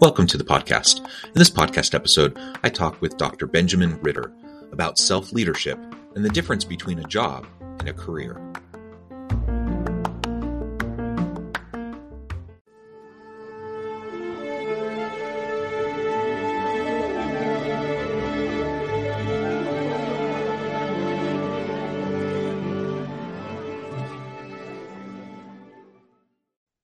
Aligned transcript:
Welcome 0.00 0.28
to 0.28 0.38
the 0.38 0.44
podcast. 0.44 1.04
In 1.24 1.32
this 1.34 1.50
podcast 1.50 1.92
episode, 1.92 2.38
I 2.62 2.68
talk 2.68 3.02
with 3.02 3.16
Dr. 3.16 3.48
Benjamin 3.48 4.00
Ritter 4.00 4.32
about 4.70 4.96
self 4.96 5.32
leadership 5.32 5.76
and 6.14 6.24
the 6.24 6.28
difference 6.28 6.64
between 6.64 7.00
a 7.00 7.02
job 7.02 7.44
and 7.80 7.88
a 7.88 7.92
career. 7.92 8.40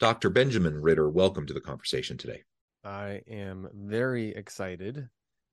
Dr. 0.00 0.30
Benjamin 0.30 0.82
Ritter, 0.82 1.08
welcome 1.08 1.46
to 1.46 1.54
the 1.54 1.60
conversation 1.60 2.18
today. 2.18 2.42
I 3.04 3.20
am 3.28 3.68
very 3.74 4.34
excited, 4.34 5.08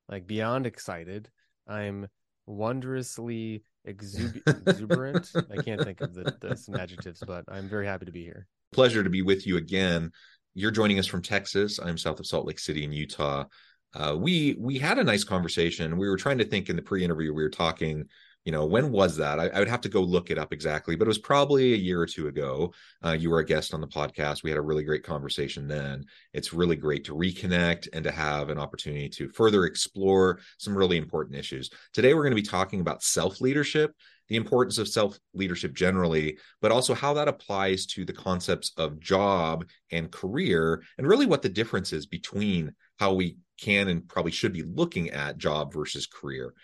like 0.08 0.26
beyond 0.26 0.66
excited. 0.66 1.28
I'm 1.68 2.08
wondrously 2.46 3.64
exub- 3.86 4.40
exuberant. 4.66 5.30
I 5.50 5.62
can't 5.62 5.82
think 5.82 6.00
of 6.00 6.14
the, 6.14 6.34
the 6.40 6.56
some 6.56 6.76
adjectives, 6.76 7.22
but 7.26 7.44
I'm 7.48 7.68
very 7.68 7.86
happy 7.86 8.06
to 8.06 8.12
be 8.12 8.22
here. 8.22 8.46
Pleasure 8.72 9.04
to 9.04 9.10
be 9.10 9.20
with 9.20 9.46
you 9.46 9.58
again. 9.58 10.12
You're 10.54 10.70
joining 10.70 10.98
us 10.98 11.06
from 11.06 11.20
Texas. 11.20 11.78
I'm 11.78 11.98
south 11.98 12.20
of 12.20 12.26
Salt 12.26 12.46
Lake 12.46 12.58
City 12.58 12.84
in 12.84 12.92
Utah. 12.92 13.44
Uh, 13.94 14.16
we 14.18 14.56
we 14.58 14.78
had 14.78 14.98
a 14.98 15.04
nice 15.04 15.24
conversation. 15.24 15.98
We 15.98 16.08
were 16.08 16.16
trying 16.16 16.38
to 16.38 16.46
think 16.46 16.70
in 16.70 16.76
the 16.76 16.82
pre-interview. 16.82 17.34
We 17.34 17.42
were 17.42 17.50
talking 17.50 18.06
you 18.44 18.52
know 18.52 18.66
when 18.66 18.90
was 18.90 19.16
that? 19.16 19.38
I, 19.38 19.48
I, 19.48 19.58
would 19.58 19.68
have 19.68 19.80
to 19.82 19.88
go 19.88 20.00
look 20.00 20.30
it 20.30 20.38
up 20.38 20.52
exactly 20.52 20.96
but 20.96 21.04
it 21.04 21.08
was 21.08 21.18
probably 21.18 21.72
a 21.72 21.76
year 21.76 22.00
or 22.00 22.06
two 22.06 22.28
ago. 22.28 22.72
Uh, 23.04 23.12
you 23.12 23.30
were 23.30 23.38
a 23.38 23.44
guest 23.44 23.74
on 23.74 23.80
the 23.80 23.86
podcast. 23.86 24.42
We 24.42 24.50
had 24.50 24.58
a 24.58 24.62
really 24.62 24.84
great 24.84 25.04
conversation 25.04 25.68
then. 25.68 26.04
It's 26.32 26.52
really 26.52 26.76
great 26.76 27.04
to 27.04 27.14
reconnect 27.14 27.88
and 27.92 28.04
to 28.04 28.10
have 28.10 28.48
an 28.48 28.58
opportunity 28.58 29.08
to 29.10 29.28
further 29.28 29.64
explore 29.64 30.40
some 30.58 30.76
really 30.76 30.96
important 30.96 31.36
issues. 31.36 31.70
Today 31.92 32.14
we're 32.14 32.22
going 32.22 32.36
to 32.36 32.42
be 32.42 32.46
talking 32.48 32.80
about 32.80 33.02
self 33.02 33.40
leadership 33.40 33.94
the 34.28 34.36
importance 34.36 34.78
of 34.78 34.88
self 34.88 35.18
leadership 35.34 35.74
generally 35.74 36.38
but 36.60 36.72
also 36.72 36.94
how 36.94 37.12
that 37.12 37.28
applies 37.28 37.86
to 37.86 38.04
the 38.04 38.12
concepts 38.12 38.72
of 38.76 38.98
job 38.98 39.66
and 39.90 40.10
career 40.10 40.82
and 40.96 41.06
really 41.06 41.26
what 41.26 41.42
the 41.42 41.48
difference 41.48 41.92
is 41.92 42.06
between 42.06 42.72
how 42.98 43.12
we 43.12 43.36
can 43.60 43.88
and 43.88 44.08
probably 44.08 44.32
should 44.32 44.52
be 44.52 44.62
looking 44.62 45.10
at 45.10 45.38
job 45.38 45.72
versus 45.72 46.06
career 46.06 46.54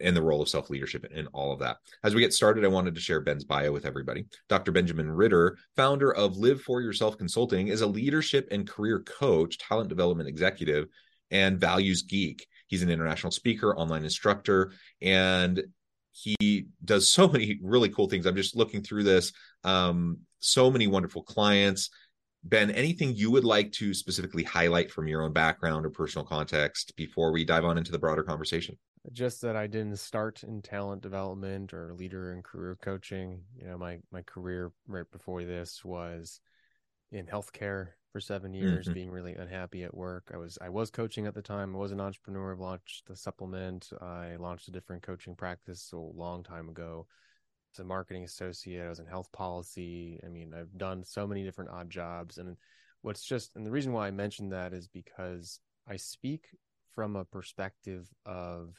and 0.00 0.16
the 0.16 0.22
role 0.22 0.42
of 0.42 0.48
self 0.48 0.70
leadership 0.70 1.06
and 1.14 1.28
all 1.32 1.52
of 1.52 1.60
that. 1.60 1.78
As 2.04 2.14
we 2.14 2.20
get 2.20 2.32
started, 2.32 2.64
I 2.64 2.68
wanted 2.68 2.94
to 2.94 3.00
share 3.00 3.20
Ben's 3.20 3.44
bio 3.44 3.72
with 3.72 3.86
everybody. 3.86 4.26
Dr. 4.48 4.72
Benjamin 4.72 5.10
Ritter, 5.10 5.56
founder 5.76 6.12
of 6.12 6.36
Live 6.36 6.60
for 6.62 6.80
Yourself 6.80 7.18
Consulting, 7.18 7.68
is 7.68 7.80
a 7.80 7.86
leadership 7.86 8.48
and 8.50 8.68
career 8.68 9.00
coach, 9.00 9.58
talent 9.58 9.88
development 9.88 10.28
executive, 10.28 10.86
and 11.30 11.60
values 11.60 12.02
geek. 12.02 12.46
He's 12.66 12.82
an 12.82 12.90
international 12.90 13.32
speaker, 13.32 13.76
online 13.76 14.04
instructor, 14.04 14.72
and 15.00 15.62
he 16.12 16.66
does 16.84 17.10
so 17.10 17.28
many 17.32 17.58
really 17.62 17.88
cool 17.88 18.08
things. 18.08 18.26
I'm 18.26 18.36
just 18.36 18.56
looking 18.56 18.82
through 18.82 19.04
this. 19.04 19.32
Um, 19.64 20.18
so 20.40 20.70
many 20.70 20.86
wonderful 20.86 21.22
clients. 21.22 21.90
Ben, 22.42 22.70
anything 22.70 23.14
you 23.14 23.30
would 23.30 23.44
like 23.44 23.70
to 23.72 23.92
specifically 23.92 24.42
highlight 24.42 24.90
from 24.90 25.06
your 25.06 25.22
own 25.22 25.32
background 25.32 25.84
or 25.84 25.90
personal 25.90 26.24
context 26.24 26.94
before 26.96 27.32
we 27.32 27.44
dive 27.44 27.66
on 27.66 27.76
into 27.76 27.92
the 27.92 27.98
broader 27.98 28.22
conversation? 28.22 28.78
Just 29.12 29.40
that 29.42 29.56
I 29.56 29.66
didn't 29.66 29.98
start 29.98 30.42
in 30.42 30.62
talent 30.62 31.02
development 31.02 31.72
or 31.72 31.94
leader 31.94 32.32
and 32.32 32.44
career 32.44 32.76
coaching. 32.80 33.42
You 33.56 33.68
know, 33.68 33.78
my 33.78 33.98
my 34.10 34.22
career 34.22 34.72
right 34.86 35.10
before 35.10 35.44
this 35.44 35.84
was 35.84 36.40
in 37.10 37.26
healthcare 37.26 37.88
for 38.12 38.20
seven 38.20 38.52
years, 38.52 38.86
mm-hmm. 38.86 38.94
being 38.94 39.10
really 39.10 39.34
unhappy 39.34 39.84
at 39.84 39.96
work. 39.96 40.30
I 40.34 40.36
was 40.36 40.58
I 40.60 40.68
was 40.68 40.90
coaching 40.90 41.26
at 41.26 41.34
the 41.34 41.42
time. 41.42 41.74
I 41.74 41.78
was 41.78 41.92
an 41.92 42.00
entrepreneur. 42.00 42.52
I've 42.52 42.60
launched 42.60 43.06
the 43.06 43.16
supplement. 43.16 43.90
I 44.00 44.36
launched 44.36 44.68
a 44.68 44.72
different 44.72 45.02
coaching 45.02 45.34
practice 45.34 45.92
a 45.92 45.96
long 45.96 46.42
time 46.42 46.68
ago. 46.68 47.06
As 47.74 47.78
a 47.78 47.84
marketing 47.84 48.24
associate, 48.24 48.84
I 48.84 48.88
was 48.88 48.98
in 48.98 49.06
health 49.06 49.30
policy. 49.32 50.20
I 50.24 50.28
mean, 50.28 50.52
I've 50.52 50.76
done 50.76 51.04
so 51.04 51.26
many 51.26 51.44
different 51.44 51.70
odd 51.70 51.88
jobs. 51.88 52.38
And 52.38 52.56
what's 53.02 53.24
just 53.24 53.54
and 53.54 53.64
the 53.64 53.70
reason 53.70 53.92
why 53.92 54.08
I 54.08 54.10
mentioned 54.10 54.52
that 54.52 54.72
is 54.72 54.88
because 54.88 55.60
I 55.88 55.96
speak 55.96 56.46
from 56.94 57.14
a 57.16 57.24
perspective 57.24 58.08
of 58.26 58.74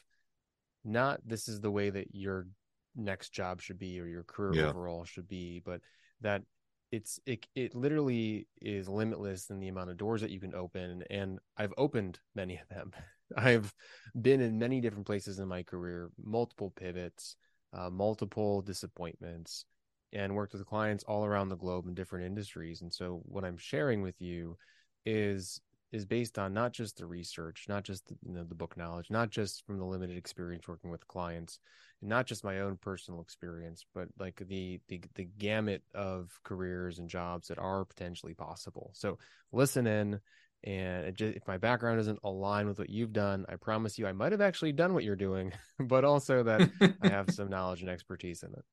not 0.83 1.19
this 1.25 1.47
is 1.47 1.61
the 1.61 1.71
way 1.71 1.89
that 1.89 2.07
your 2.13 2.47
next 2.95 3.29
job 3.29 3.61
should 3.61 3.79
be 3.79 3.99
or 3.99 4.05
your 4.05 4.23
career 4.23 4.63
yeah. 4.63 4.69
overall 4.69 5.05
should 5.05 5.27
be, 5.27 5.61
but 5.63 5.81
that 6.21 6.43
it's 6.91 7.19
it 7.25 7.45
it 7.55 7.73
literally 7.73 8.47
is 8.61 8.89
limitless 8.89 9.49
in 9.49 9.59
the 9.59 9.69
amount 9.69 9.89
of 9.89 9.97
doors 9.97 10.21
that 10.21 10.29
you 10.29 10.39
can 10.39 10.53
open 10.53 11.03
and 11.09 11.39
I've 11.57 11.73
opened 11.77 12.19
many 12.35 12.57
of 12.57 12.67
them. 12.69 12.91
I've 13.37 13.73
been 14.19 14.41
in 14.41 14.59
many 14.59 14.81
different 14.81 15.05
places 15.05 15.39
in 15.39 15.47
my 15.47 15.63
career, 15.63 16.09
multiple 16.21 16.73
pivots, 16.75 17.37
uh, 17.73 17.89
multiple 17.89 18.61
disappointments, 18.61 19.65
and 20.11 20.35
worked 20.35 20.53
with 20.53 20.65
clients 20.65 21.05
all 21.05 21.25
around 21.25 21.47
the 21.47 21.55
globe 21.55 21.87
in 21.87 21.93
different 21.93 22.25
industries. 22.25 22.81
And 22.81 22.93
so, 22.93 23.21
what 23.23 23.45
I'm 23.45 23.57
sharing 23.57 24.01
with 24.01 24.19
you 24.19 24.57
is 25.05 25.61
is 25.91 26.05
based 26.05 26.39
on 26.39 26.53
not 26.53 26.71
just 26.71 26.97
the 26.97 27.05
research, 27.05 27.65
not 27.67 27.83
just 27.83 28.07
the, 28.07 28.15
you 28.25 28.33
know, 28.33 28.43
the 28.43 28.55
book 28.55 28.77
knowledge, 28.77 29.09
not 29.09 29.29
just 29.29 29.65
from 29.65 29.77
the 29.77 29.85
limited 29.85 30.17
experience 30.17 30.67
working 30.67 30.89
with 30.89 31.07
clients, 31.07 31.59
and 32.01 32.09
not 32.09 32.25
just 32.25 32.43
my 32.43 32.61
own 32.61 32.77
personal 32.77 33.21
experience, 33.21 33.85
but 33.93 34.07
like 34.17 34.41
the 34.47 34.79
the 34.87 35.01
the 35.15 35.25
gamut 35.37 35.83
of 35.93 36.31
careers 36.43 36.99
and 36.99 37.09
jobs 37.09 37.49
that 37.49 37.59
are 37.59 37.83
potentially 37.85 38.33
possible. 38.33 38.91
So 38.93 39.17
listen 39.51 39.85
in, 39.85 40.19
and 40.63 41.15
just, 41.15 41.35
if 41.35 41.47
my 41.47 41.57
background 41.57 41.99
doesn't 41.99 42.19
align 42.23 42.67
with 42.67 42.79
what 42.79 42.89
you've 42.89 43.13
done, 43.13 43.45
I 43.49 43.55
promise 43.55 43.99
you 43.99 44.07
I 44.07 44.13
might 44.13 44.31
have 44.31 44.41
actually 44.41 44.71
done 44.71 44.93
what 44.93 45.03
you're 45.03 45.15
doing, 45.15 45.51
but 45.79 46.05
also 46.05 46.43
that 46.43 46.69
I 47.01 47.07
have 47.09 47.29
some 47.31 47.49
knowledge 47.49 47.81
and 47.81 47.89
expertise 47.89 48.43
in 48.43 48.51
it. 48.53 48.63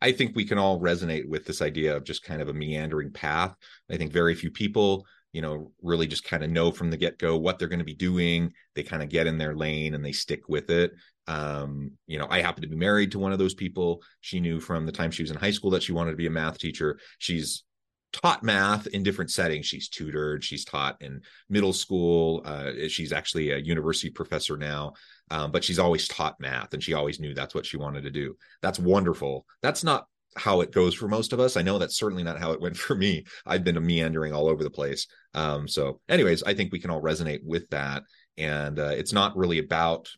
I 0.00 0.12
think 0.12 0.34
we 0.34 0.44
can 0.44 0.58
all 0.58 0.80
resonate 0.80 1.28
with 1.28 1.44
this 1.44 1.62
idea 1.62 1.96
of 1.96 2.04
just 2.04 2.24
kind 2.24 2.42
of 2.42 2.48
a 2.48 2.52
meandering 2.52 3.12
path. 3.12 3.56
I 3.90 3.96
think 3.96 4.12
very 4.12 4.34
few 4.34 4.50
people 4.50 5.06
you 5.32 5.42
know, 5.42 5.72
really 5.82 6.06
just 6.06 6.24
kind 6.24 6.44
of 6.44 6.50
know 6.50 6.70
from 6.70 6.90
the 6.90 6.96
get 6.96 7.18
go 7.18 7.36
what 7.36 7.58
they're 7.58 7.68
going 7.68 7.78
to 7.78 7.84
be 7.84 7.94
doing. 7.94 8.52
They 8.74 8.82
kind 8.82 9.02
of 9.02 9.08
get 9.08 9.26
in 9.26 9.38
their 9.38 9.54
lane 9.54 9.94
and 9.94 10.04
they 10.04 10.12
stick 10.12 10.48
with 10.48 10.70
it. 10.70 10.92
Um, 11.26 11.92
you 12.06 12.18
know, 12.18 12.26
I 12.28 12.42
happen 12.42 12.62
to 12.62 12.68
be 12.68 12.76
married 12.76 13.12
to 13.12 13.18
one 13.18 13.32
of 13.32 13.38
those 13.38 13.54
people. 13.54 14.02
She 14.20 14.40
knew 14.40 14.60
from 14.60 14.86
the 14.86 14.92
time 14.92 15.10
she 15.10 15.22
was 15.22 15.30
in 15.30 15.36
high 15.36 15.50
school 15.50 15.70
that 15.70 15.82
she 15.82 15.92
wanted 15.92 16.10
to 16.10 16.16
be 16.16 16.26
a 16.26 16.30
math 16.30 16.58
teacher. 16.58 16.98
She's 17.18 17.64
taught 18.12 18.42
math 18.42 18.86
in 18.88 19.02
different 19.02 19.30
settings. 19.30 19.66
She's 19.66 19.88
tutored, 19.88 20.44
she's 20.44 20.64
taught 20.64 21.00
in 21.00 21.22
middle 21.48 21.72
school. 21.72 22.42
Uh, 22.44 22.72
she's 22.88 23.12
actually 23.12 23.50
a 23.50 23.58
university 23.58 24.10
professor 24.10 24.56
now, 24.56 24.92
um, 25.30 25.50
but 25.50 25.64
she's 25.64 25.78
always 25.78 26.08
taught 26.08 26.40
math 26.40 26.74
and 26.74 26.82
she 26.82 26.92
always 26.92 27.20
knew 27.20 27.34
that's 27.34 27.54
what 27.54 27.66
she 27.66 27.78
wanted 27.78 28.02
to 28.02 28.10
do. 28.10 28.36
That's 28.60 28.78
wonderful. 28.78 29.46
That's 29.62 29.82
not 29.82 30.06
how 30.36 30.60
it 30.60 30.72
goes 30.72 30.94
for 30.94 31.08
most 31.08 31.32
of 31.32 31.40
us. 31.40 31.56
I 31.56 31.62
know 31.62 31.78
that's 31.78 31.98
certainly 31.98 32.22
not 32.22 32.38
how 32.38 32.52
it 32.52 32.60
went 32.60 32.76
for 32.78 32.94
me. 32.94 33.24
I've 33.46 33.64
been 33.64 33.84
meandering 33.84 34.32
all 34.32 34.48
over 34.48 34.62
the 34.62 34.70
place. 34.70 35.06
Um, 35.34 35.68
so, 35.68 36.00
anyways, 36.08 36.42
I 36.42 36.54
think 36.54 36.72
we 36.72 36.80
can 36.80 36.90
all 36.90 37.02
resonate 37.02 37.40
with 37.44 37.68
that. 37.70 38.02
And 38.36 38.78
uh, 38.78 38.92
it's 38.96 39.12
not 39.12 39.36
really 39.36 39.58
about 39.58 40.08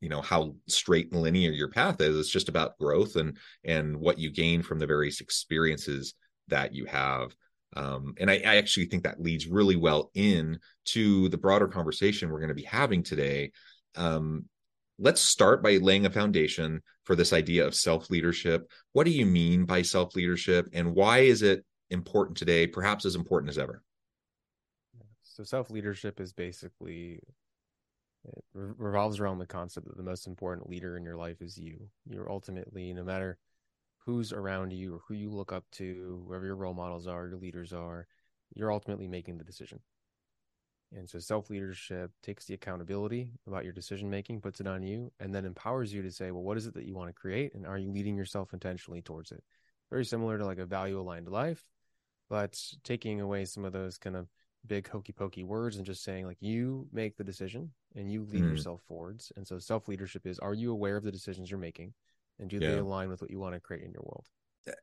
you 0.00 0.08
know 0.08 0.20
how 0.20 0.56
straight 0.68 1.12
and 1.12 1.22
linear 1.22 1.52
your 1.52 1.70
path 1.70 2.00
is. 2.00 2.18
It's 2.18 2.28
just 2.28 2.48
about 2.48 2.76
growth 2.78 3.16
and 3.16 3.36
and 3.64 3.96
what 3.96 4.18
you 4.18 4.30
gain 4.30 4.62
from 4.62 4.78
the 4.78 4.86
various 4.86 5.20
experiences 5.20 6.14
that 6.48 6.74
you 6.74 6.86
have. 6.86 7.34
Um, 7.74 8.14
and 8.18 8.30
I, 8.30 8.34
I 8.34 8.56
actually 8.56 8.86
think 8.86 9.04
that 9.04 9.22
leads 9.22 9.46
really 9.46 9.76
well 9.76 10.10
in 10.14 10.58
to 10.86 11.28
the 11.30 11.38
broader 11.38 11.68
conversation 11.68 12.30
we're 12.30 12.40
going 12.40 12.48
to 12.48 12.54
be 12.54 12.64
having 12.64 13.02
today. 13.02 13.52
Um, 13.94 14.46
let's 14.98 15.20
start 15.20 15.62
by 15.62 15.76
laying 15.76 16.04
a 16.04 16.10
foundation 16.10 16.82
for 17.04 17.16
this 17.16 17.32
idea 17.32 17.66
of 17.66 17.74
self 17.74 18.10
leadership. 18.10 18.70
What 18.92 19.04
do 19.04 19.10
you 19.12 19.26
mean 19.26 19.64
by 19.64 19.82
self 19.82 20.14
leadership, 20.16 20.68
and 20.72 20.94
why 20.94 21.20
is 21.20 21.42
it 21.42 21.64
important 21.90 22.36
today, 22.38 22.66
perhaps 22.66 23.04
as 23.04 23.14
important 23.16 23.50
as 23.50 23.58
ever? 23.58 23.82
So, 25.22 25.44
self 25.44 25.70
leadership 25.70 26.20
is 26.20 26.32
basically 26.32 27.20
It 28.24 28.44
revolves 28.52 29.20
around 29.20 29.38
the 29.38 29.46
concept 29.46 29.86
that 29.88 29.96
the 29.96 30.02
most 30.02 30.26
important 30.26 30.68
leader 30.68 30.96
in 30.96 31.04
your 31.04 31.16
life 31.16 31.40
is 31.42 31.56
you. 31.58 31.88
You're 32.06 32.30
ultimately, 32.30 32.92
no 32.92 33.04
matter 33.04 33.38
who's 33.98 34.32
around 34.32 34.72
you 34.72 34.96
or 34.96 35.00
who 35.06 35.14
you 35.14 35.30
look 35.30 35.52
up 35.52 35.64
to, 35.72 36.24
whoever 36.26 36.46
your 36.46 36.56
role 36.56 36.74
models 36.74 37.06
are, 37.06 37.28
your 37.28 37.38
leaders 37.38 37.72
are, 37.72 38.06
you're 38.54 38.72
ultimately 38.72 39.08
making 39.08 39.38
the 39.38 39.44
decision. 39.44 39.80
And 40.96 41.08
so 41.08 41.18
self 41.18 41.50
leadership 41.50 42.10
takes 42.22 42.44
the 42.44 42.54
accountability 42.54 43.30
about 43.46 43.64
your 43.64 43.72
decision 43.72 44.10
making, 44.10 44.40
puts 44.40 44.60
it 44.60 44.66
on 44.66 44.82
you, 44.82 45.10
and 45.20 45.34
then 45.34 45.44
empowers 45.44 45.92
you 45.92 46.02
to 46.02 46.10
say, 46.10 46.30
well, 46.30 46.42
what 46.42 46.56
is 46.56 46.66
it 46.66 46.74
that 46.74 46.84
you 46.84 46.94
want 46.94 47.08
to 47.08 47.14
create? 47.14 47.54
And 47.54 47.66
are 47.66 47.78
you 47.78 47.90
leading 47.90 48.16
yourself 48.16 48.52
intentionally 48.52 49.02
towards 49.02 49.32
it? 49.32 49.42
Very 49.90 50.04
similar 50.04 50.38
to 50.38 50.46
like 50.46 50.58
a 50.58 50.66
value 50.66 51.00
aligned 51.00 51.28
life, 51.28 51.64
but 52.28 52.58
taking 52.84 53.20
away 53.20 53.44
some 53.44 53.64
of 53.64 53.72
those 53.72 53.98
kind 53.98 54.16
of 54.16 54.28
big 54.66 54.88
hokey 54.88 55.12
pokey 55.12 55.42
words 55.42 55.76
and 55.76 55.84
just 55.84 56.04
saying 56.04 56.26
like 56.26 56.36
you 56.40 56.86
make 56.92 57.16
the 57.16 57.24
decision 57.24 57.70
and 57.96 58.10
you 58.10 58.24
lead 58.24 58.42
mm. 58.42 58.50
yourself 58.50 58.80
forwards. 58.86 59.32
And 59.36 59.46
so 59.46 59.58
self 59.58 59.88
leadership 59.88 60.26
is 60.26 60.38
are 60.38 60.54
you 60.54 60.72
aware 60.72 60.96
of 60.96 61.04
the 61.04 61.12
decisions 61.12 61.50
you're 61.50 61.58
making 61.58 61.92
and 62.38 62.48
do 62.48 62.58
yeah. 62.58 62.70
they 62.70 62.78
align 62.78 63.08
with 63.08 63.20
what 63.20 63.30
you 63.30 63.38
want 63.38 63.54
to 63.54 63.60
create 63.60 63.82
in 63.82 63.92
your 63.92 64.02
world? 64.02 64.26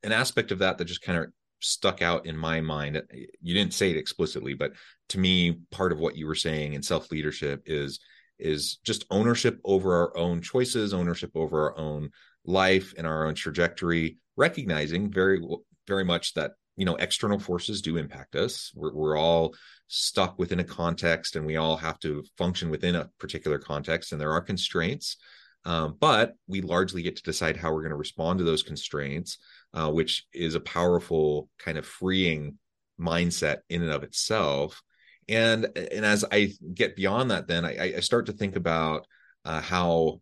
An 0.04 0.12
aspect 0.12 0.52
of 0.52 0.60
that 0.60 0.78
that 0.78 0.86
just 0.86 1.02
kind 1.02 1.18
of 1.18 1.32
stuck 1.60 2.02
out 2.02 2.26
in 2.26 2.38
my 2.38 2.62
mind. 2.62 3.02
You 3.42 3.54
didn't 3.54 3.74
say 3.74 3.92
it 3.92 3.98
explicitly, 3.98 4.54
but 4.54 4.74
to 5.10 5.20
me, 5.20 5.60
part 5.72 5.92
of 5.92 6.00
what 6.00 6.16
you 6.16 6.28
were 6.28 6.36
saying 6.36 6.74
in 6.74 6.84
self 6.84 7.12
leadership 7.12 7.64
is 7.66 8.00
is 8.38 8.78
just 8.86 9.06
ownership 9.12 9.60
over 9.66 9.96
our 9.96 10.18
own 10.18 10.42
choices, 10.42 10.94
ownership 10.94 11.32
over 11.36 11.70
our 11.70 11.78
own 11.78 12.10
life 12.46 12.94
and 12.98 13.06
our 13.06 13.28
own 13.28 13.36
trajectory, 13.36 14.18
recognizing 14.38 15.12
very 15.12 15.42
very 15.88 16.06
much 16.06 16.34
that 16.36 16.52
you 16.78 16.86
know 16.86 16.96
external 16.96 17.38
forces 17.38 17.82
do 17.82 17.98
impact 17.98 18.36
us 18.36 18.72
we're, 18.74 18.94
we're 18.94 19.18
all 19.18 19.54
stuck 19.88 20.40
within 20.40 20.62
a 20.62 20.64
context 20.64 21.36
and 21.36 21.46
we 21.46 21.58
all 21.58 21.76
have 21.76 22.00
to 22.00 22.24
function 22.38 22.70
within 22.70 22.96
a 22.96 23.10
particular 23.20 23.60
context 23.60 24.12
and 24.12 24.22
there 24.22 24.32
are 24.32 24.42
constraints 24.42 25.18
um, 25.66 25.98
but 26.00 26.36
we 26.48 26.62
largely 26.62 27.02
get 27.02 27.18
to 27.18 27.24
decide 27.24 27.58
how 27.58 27.74
we're 27.74 27.82
going 27.82 27.90
to 27.90 27.98
respond 27.98 28.40
to 28.40 28.46
those 28.46 28.64
constraints 28.64 29.40
uh, 29.74 29.90
which 29.92 30.26
is 30.34 30.56
a 30.56 30.60
powerful 30.60 31.50
kind 31.60 31.78
of 31.78 31.86
freeing 31.86 32.58
mindset 33.00 33.58
in 33.70 33.82
and 33.82 33.92
of 33.92 34.04
itself 34.04 34.82
and 35.28 35.66
and 35.78 36.06
as 36.06 36.26
i 36.32 36.52
get 36.74 36.96
beyond 36.96 37.32
that 37.32 37.48
then 37.48 37.64
i, 37.64 37.96
I 37.96 38.00
start 38.02 38.26
to 38.26 38.34
think 38.34 38.56
about 38.56 39.08
uh, 39.46 39.62
how 39.62 40.22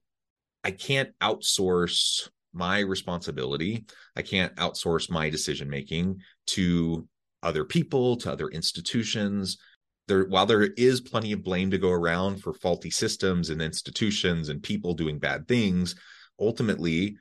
i 0.63 0.69
can't 0.71 1.09
outsource 1.19 2.29
my 2.57 2.79
responsibility. 2.79 3.85
I 4.15 4.23
can't 4.23 4.55
outsource 4.55 5.09
my 5.09 5.29
decision 5.29 5.69
making 5.69 6.21
to 6.47 7.07
other 7.43 7.63
people, 7.63 8.17
to 8.17 8.31
other 8.31 8.49
institutions. 8.49 9.57
There, 10.07 10.25
while 10.25 10.45
there 10.45 10.63
is 10.63 11.01
plenty 11.01 11.31
of 11.33 11.43
blame 11.43 11.71
to 11.71 11.77
go 11.77 11.91
around 11.91 12.41
for 12.41 12.53
faulty 12.53 12.89
systems 12.89 13.49
and 13.49 13.61
institutions 13.61 14.49
and 14.49 14.61
people 14.61 14.93
doing 14.93 15.19
bad 15.19 15.47
things, 15.47 15.95
ultimately, 16.39 17.17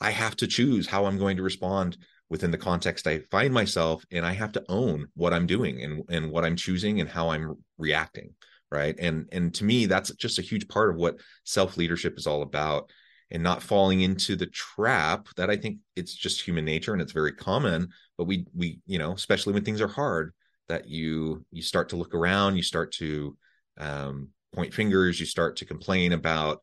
I 0.00 0.10
have 0.10 0.36
to 0.36 0.46
choose 0.46 0.86
how 0.86 1.06
I'm 1.06 1.18
going 1.18 1.36
to 1.36 1.42
respond 1.42 1.98
within 2.28 2.50
the 2.50 2.58
context 2.58 3.06
I 3.06 3.20
find 3.30 3.52
myself, 3.52 4.04
and 4.10 4.24
I 4.24 4.32
have 4.32 4.52
to 4.52 4.64
own 4.68 5.08
what 5.14 5.34
I'm 5.34 5.46
doing 5.46 5.82
and 5.82 6.04
and 6.08 6.30
what 6.30 6.44
I'm 6.44 6.56
choosing 6.56 7.00
and 7.00 7.08
how 7.08 7.30
I'm 7.30 7.56
reacting. 7.78 8.34
Right, 8.70 8.94
and 8.98 9.28
and 9.32 9.52
to 9.54 9.64
me, 9.64 9.86
that's 9.86 10.14
just 10.14 10.38
a 10.38 10.42
huge 10.42 10.68
part 10.68 10.90
of 10.90 10.96
what 10.96 11.16
self 11.44 11.76
leadership 11.76 12.16
is 12.16 12.26
all 12.26 12.42
about 12.42 12.90
and 13.32 13.42
not 13.42 13.62
falling 13.62 14.00
into 14.00 14.36
the 14.36 14.46
trap 14.46 15.28
that 15.36 15.50
I 15.50 15.56
think 15.56 15.78
it's 15.96 16.14
just 16.14 16.40
human 16.40 16.64
nature 16.64 16.92
and 16.92 17.02
it's 17.02 17.12
very 17.12 17.32
common. 17.32 17.88
But 18.16 18.24
we 18.24 18.46
we 18.54 18.80
you 18.86 18.98
know 18.98 19.12
especially 19.12 19.52
when 19.52 19.64
things 19.64 19.80
are 19.80 19.88
hard 19.88 20.32
that 20.68 20.88
you 20.88 21.44
you 21.50 21.62
start 21.62 21.88
to 21.90 21.96
look 21.96 22.14
around, 22.14 22.56
you 22.56 22.62
start 22.62 22.92
to 22.92 23.36
um, 23.78 24.28
point 24.54 24.72
fingers, 24.72 25.18
you 25.18 25.26
start 25.26 25.56
to 25.56 25.64
complain 25.64 26.12
about 26.12 26.62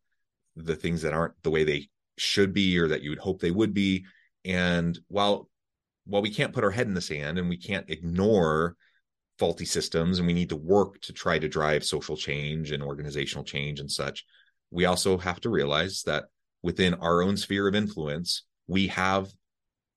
the 0.55 0.75
things 0.75 1.01
that 1.01 1.13
aren't 1.13 1.33
the 1.43 1.51
way 1.51 1.63
they 1.63 1.89
should 2.17 2.53
be 2.53 2.77
or 2.77 2.87
that 2.87 3.01
you 3.01 3.09
would 3.09 3.19
hope 3.19 3.39
they 3.39 3.51
would 3.51 3.73
be. 3.73 4.05
And 4.45 4.97
while 5.07 5.49
while 6.05 6.21
we 6.21 6.33
can't 6.33 6.53
put 6.53 6.63
our 6.63 6.71
head 6.71 6.87
in 6.87 6.93
the 6.93 7.01
sand 7.01 7.37
and 7.37 7.49
we 7.49 7.57
can't 7.57 7.89
ignore 7.89 8.75
faulty 9.39 9.65
systems 9.65 10.17
and 10.17 10.27
we 10.27 10.33
need 10.33 10.49
to 10.49 10.55
work 10.55 11.01
to 11.01 11.13
try 11.13 11.37
to 11.37 11.49
drive 11.49 11.83
social 11.83 12.15
change 12.15 12.71
and 12.71 12.81
organizational 12.81 13.43
change 13.43 13.79
and 13.79 13.91
such 13.91 14.25
we 14.71 14.85
also 14.85 15.17
have 15.17 15.39
to 15.41 15.49
realize 15.49 16.03
that 16.03 16.25
within 16.61 16.93
our 16.95 17.21
own 17.21 17.37
sphere 17.37 17.67
of 17.67 17.75
influence, 17.75 18.43
we 18.67 18.87
have 18.87 19.29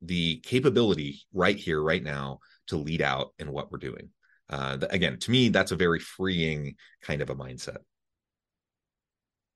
the 0.02 0.36
capability 0.40 1.22
right 1.32 1.56
here, 1.56 1.82
right 1.82 2.02
now, 2.02 2.38
to 2.68 2.76
lead 2.76 3.02
out 3.02 3.32
in 3.38 3.50
what 3.50 3.70
we're 3.70 3.78
doing. 3.78 4.10
Uh, 4.48 4.78
again, 4.90 5.18
to 5.18 5.30
me, 5.30 5.48
that's 5.48 5.72
a 5.72 5.76
very 5.76 5.98
freeing 5.98 6.74
kind 7.02 7.22
of 7.22 7.30
a 7.30 7.34
mindset. 7.34 7.78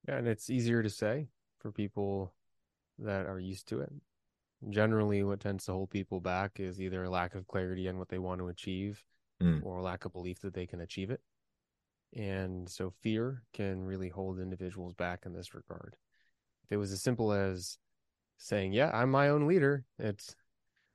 Yeah, 0.07 0.17
and 0.17 0.27
it's 0.27 0.49
easier 0.49 0.83
to 0.83 0.89
say 0.89 1.27
for 1.59 1.71
people 1.71 2.33
that 2.99 3.25
are 3.25 3.39
used 3.39 3.67
to 3.69 3.81
it. 3.81 3.91
Generally, 4.69 5.23
what 5.23 5.39
tends 5.39 5.65
to 5.65 5.73
hold 5.73 5.89
people 5.89 6.19
back 6.19 6.59
is 6.59 6.81
either 6.81 7.03
a 7.03 7.09
lack 7.09 7.35
of 7.35 7.47
clarity 7.47 7.87
on 7.89 7.97
what 7.97 8.09
they 8.09 8.19
want 8.19 8.39
to 8.39 8.47
achieve 8.47 9.03
mm. 9.41 9.63
or 9.63 9.77
a 9.77 9.83
lack 9.83 10.05
of 10.05 10.13
belief 10.13 10.39
that 10.41 10.53
they 10.53 10.65
can 10.65 10.81
achieve 10.81 11.11
it. 11.11 11.21
And 12.15 12.69
so 12.69 12.93
fear 13.01 13.43
can 13.53 13.83
really 13.83 14.09
hold 14.09 14.39
individuals 14.39 14.93
back 14.93 15.25
in 15.25 15.33
this 15.33 15.53
regard 15.53 15.97
if 16.65 16.71
it 16.71 16.77
was 16.77 16.91
as 16.91 17.01
simple 17.01 17.31
as 17.31 17.77
saying, 18.37 18.73
"Yeah, 18.73 18.89
I'm 18.93 19.11
my 19.11 19.29
own 19.29 19.47
leader," 19.47 19.85
it's 19.99 20.35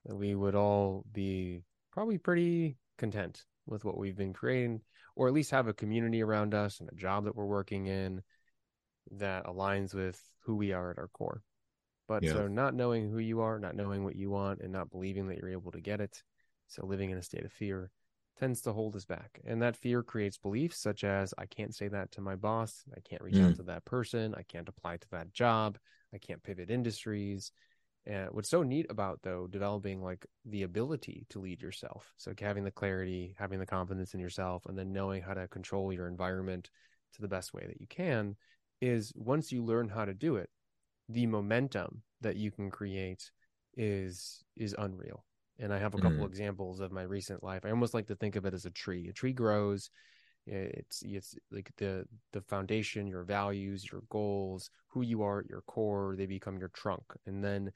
we 0.05 0.35
would 0.35 0.55
all 0.55 1.05
be 1.13 1.63
probably 1.93 2.19
pretty 2.19 2.77
content 2.99 3.45
with 3.67 3.85
what 3.85 3.97
we've 3.97 4.17
been 4.17 4.33
creating, 4.33 4.83
or 5.15 5.29
at 5.29 5.35
least 5.35 5.51
have 5.53 5.69
a 5.69 5.75
community 5.75 6.23
around 6.23 6.55
us 6.55 6.81
and 6.81 6.89
a 6.91 6.95
job 6.95 7.25
that 7.25 7.37
we're 7.37 7.47
working 7.47 7.87
in 7.87 8.23
that 9.13 9.45
aligns 9.47 9.95
with 9.95 10.21
who 10.41 10.57
we 10.57 10.73
are 10.73 10.91
at 10.91 10.99
our 10.99 11.09
core. 11.09 11.43
But 12.11 12.25
yeah. 12.25 12.33
so 12.33 12.49
not 12.49 12.75
knowing 12.75 13.09
who 13.09 13.21
you 13.21 13.41
are, 13.41 13.61
not 13.61 13.77
knowing 13.77 14.03
what 14.03 14.17
you 14.17 14.31
want, 14.31 14.63
and 14.63 14.73
not 14.73 14.91
believing 14.91 15.29
that 15.29 15.39
you're 15.39 15.53
able 15.53 15.71
to 15.71 15.81
get 15.81 16.01
it, 16.01 16.25
so 16.67 16.85
living 16.85 17.11
in 17.11 17.19
a 17.19 17.23
state 17.23 17.45
of 17.45 17.53
fear 17.53 17.93
tends 18.37 18.63
to 18.63 18.73
hold 18.73 18.97
us 18.97 19.05
back. 19.05 19.41
And 19.47 19.63
that 19.63 19.77
fear 19.77 20.03
creates 20.03 20.37
beliefs 20.37 20.81
such 20.81 21.05
as 21.05 21.33
I 21.39 21.47
can't 21.47 21.73
say 21.73 21.87
that 21.87 22.11
to 22.13 22.21
my 22.21 22.35
boss, 22.35 22.83
I 22.97 22.99
can't 23.09 23.23
reach 23.23 23.37
mm. 23.37 23.49
out 23.49 23.57
to 23.59 23.63
that 23.63 23.85
person, 23.85 24.35
I 24.37 24.43
can't 24.43 24.69
apply 24.69 24.97
to 24.97 25.11
that 25.13 25.33
job, 25.33 25.79
I 26.13 26.19
can't 26.19 26.43
pivot 26.43 26.69
industries. 26.69 27.53
And 28.07 28.31
what's 28.33 28.51
so 28.51 28.65
neat 28.65 28.87
about 28.91 29.21
though 29.23 29.47
developing 29.47 30.03
like 30.03 30.27
the 30.45 30.65
ability 30.65 31.27
to 31.31 31.39
lead 31.39 31.63
yourself, 31.63 32.13
so 32.17 32.33
having 32.41 32.65
the 32.65 32.73
clarity, 32.73 33.37
having 33.39 33.61
the 33.61 33.67
confidence 33.67 34.15
in 34.15 34.21
yourself, 34.21 34.67
and 34.67 34.77
then 34.77 34.93
knowing 34.93 35.23
how 35.23 35.35
to 35.35 35.47
control 35.47 35.93
your 35.93 36.09
environment 36.09 36.71
to 37.15 37.23
the 37.23 37.29
best 37.29 37.55
way 37.55 37.63
that 37.69 37.81
you 37.81 37.87
can, 37.87 38.35
is 38.81 39.13
once 39.15 39.53
you 39.53 39.63
learn 39.63 39.89
how 39.89 40.05
to 40.05 40.13
do 40.13 40.35
it, 40.35 40.51
the 41.11 41.27
momentum 41.27 42.03
that 42.21 42.37
you 42.37 42.51
can 42.51 42.71
create 42.71 43.31
is 43.77 44.45
is 44.57 44.75
unreal 44.79 45.25
and 45.61 45.73
I 45.73 45.79
have 45.79 45.95
a 45.95 45.99
couple 45.99 46.25
mm. 46.25 46.27
examples 46.27 46.81
of 46.81 46.91
my 46.91 47.03
recent 47.03 47.45
life. 47.45 47.65
I 47.65 47.71
almost 47.71 47.93
like 47.93 48.07
to 48.07 48.17
think 48.17 48.37
of 48.37 48.47
it 48.47 48.55
as 48.55 48.65
a 48.65 48.71
tree. 48.71 49.09
A 49.09 49.13
tree 49.13 49.33
grows. 49.33 49.91
It's 50.47 51.03
it's 51.03 51.35
like 51.51 51.71
the 51.77 52.07
the 52.33 52.41
foundation, 52.41 53.07
your 53.07 53.25
values, 53.25 53.87
your 53.91 54.03
goals, 54.09 54.71
who 54.89 55.03
you 55.03 55.23
are 55.23 55.41
at 55.41 55.51
your 55.51 55.61
core. 55.63 56.15
They 56.17 56.27
become 56.27 56.59
your 56.59 56.71
trunk, 56.71 57.05
and 57.27 57.45
then 57.45 57.73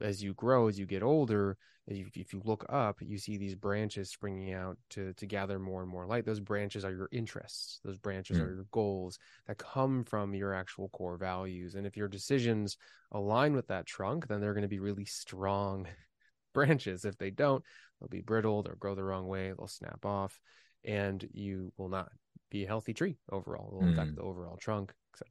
as 0.00 0.22
you 0.22 0.34
grow, 0.34 0.68
as 0.68 0.78
you 0.78 0.86
get 0.86 1.02
older, 1.02 1.56
you, 1.94 2.06
if 2.14 2.32
you 2.32 2.42
look 2.44 2.66
up, 2.68 2.98
you 3.00 3.18
see 3.18 3.36
these 3.38 3.54
branches 3.54 4.10
springing 4.10 4.52
out 4.52 4.76
to 4.90 5.14
to 5.14 5.26
gather 5.26 5.58
more 5.58 5.80
and 5.80 5.90
more 5.90 6.06
light. 6.06 6.26
Those 6.26 6.40
branches 6.40 6.84
are 6.84 6.92
your 6.92 7.08
interests. 7.12 7.80
Those 7.84 7.98
branches 7.98 8.38
mm. 8.38 8.42
are 8.42 8.54
your 8.54 8.66
goals 8.72 9.18
that 9.46 9.58
come 9.58 10.04
from 10.04 10.34
your 10.34 10.52
actual 10.52 10.90
core 10.90 11.16
values. 11.16 11.74
And 11.74 11.86
if 11.86 11.96
your 11.96 12.08
decisions 12.08 12.76
align 13.12 13.54
with 13.54 13.68
that 13.68 13.86
trunk, 13.86 14.28
then 14.28 14.40
they're 14.40 14.54
going 14.54 14.62
to 14.62 14.68
be 14.68 14.80
really 14.80 15.06
strong 15.06 15.86
branches. 16.54 17.04
If 17.04 17.16
they 17.16 17.30
don't, 17.30 17.64
they'll 18.00 18.08
be 18.08 18.20
brittle, 18.20 18.62
they'll 18.62 18.74
grow 18.74 18.94
the 18.94 19.04
wrong 19.04 19.26
way, 19.26 19.52
they'll 19.56 19.66
snap 19.66 20.04
off, 20.04 20.38
and 20.84 21.26
you 21.32 21.72
will 21.78 21.88
not 21.88 22.10
be 22.50 22.64
a 22.64 22.68
healthy 22.68 22.92
tree 22.92 23.16
overall. 23.30 23.68
It 23.68 23.84
will 23.84 23.92
affect 23.92 24.12
mm. 24.12 24.16
the 24.16 24.22
overall 24.22 24.56
trunk, 24.58 24.92
etc. 25.14 25.30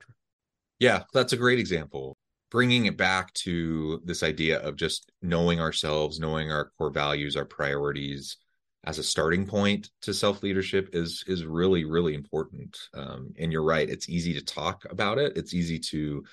Yeah, 0.80 1.04
that's 1.14 1.34
a 1.34 1.38
great 1.38 1.60
example. 1.60 2.17
Bringing 2.50 2.86
it 2.86 2.98
back 2.98 3.34
to 3.34 4.02
this 4.06 4.24
idea 4.24 4.60
of 4.60 4.78
just 4.78 5.12
knowing 5.22 5.60
ourselves, 5.60 6.20
knowing 6.20 6.52
our 6.52 6.72
core 6.78 6.92
values, 6.92 7.36
our 7.36 7.46
priorities 7.46 8.38
as 8.86 9.00
a 9.00 9.04
starting 9.04 9.46
point 9.46 9.90
to 10.04 10.14
self 10.14 10.42
leadership 10.44 10.90
is 10.94 11.24
is 11.28 11.46
really 11.46 11.84
really 11.84 12.14
important. 12.14 12.78
Um, 12.94 13.34
and 13.38 13.52
you're 13.52 13.64
right; 13.64 13.90
it's 13.90 14.08
easy 14.08 14.34
to 14.34 14.46
talk 14.46 14.86
about 14.90 15.18
it. 15.18 15.36
It's 15.36 15.54
easy 15.54 15.80
to 15.92 16.24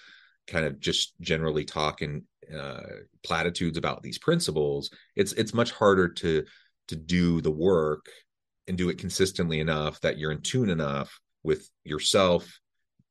kind 0.47 0.65
of 0.65 0.79
just 0.79 1.15
generally 1.21 1.65
talk 1.65 2.03
and 2.03 2.23
uh, 2.55 2.83
platitudes 3.23 3.79
about 3.79 4.03
these 4.03 4.19
principles 4.19 4.91
it's 5.17 5.33
it's 5.33 5.55
much 5.55 5.71
harder 5.71 6.09
to 6.09 6.45
to 6.89 6.97
do 6.97 7.41
the 7.41 7.51
work 7.51 8.07
and 8.69 8.77
do 8.77 8.89
it 8.89 8.99
consistently 8.99 9.61
enough 9.61 10.01
that 10.01 10.19
you're 10.19 10.33
in 10.33 10.43
tune 10.43 10.69
enough 10.69 11.19
with 11.43 11.71
yourself 11.85 12.61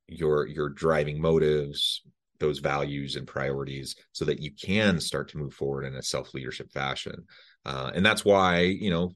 your 0.07 0.45
your 0.47 0.69
driving 0.69 1.19
motives 1.19 2.03
those 2.43 2.59
values 2.59 3.15
and 3.15 3.25
priorities 3.25 3.95
so 4.11 4.25
that 4.25 4.41
you 4.41 4.51
can 4.51 4.99
start 4.99 5.29
to 5.29 5.37
move 5.37 5.53
forward 5.53 5.85
in 5.85 5.95
a 5.95 6.03
self 6.03 6.33
leadership 6.33 6.69
fashion. 6.71 7.25
Uh, 7.65 7.89
and 7.95 8.05
that's 8.05 8.25
why 8.25 8.59
you 8.59 8.89
know 8.89 9.15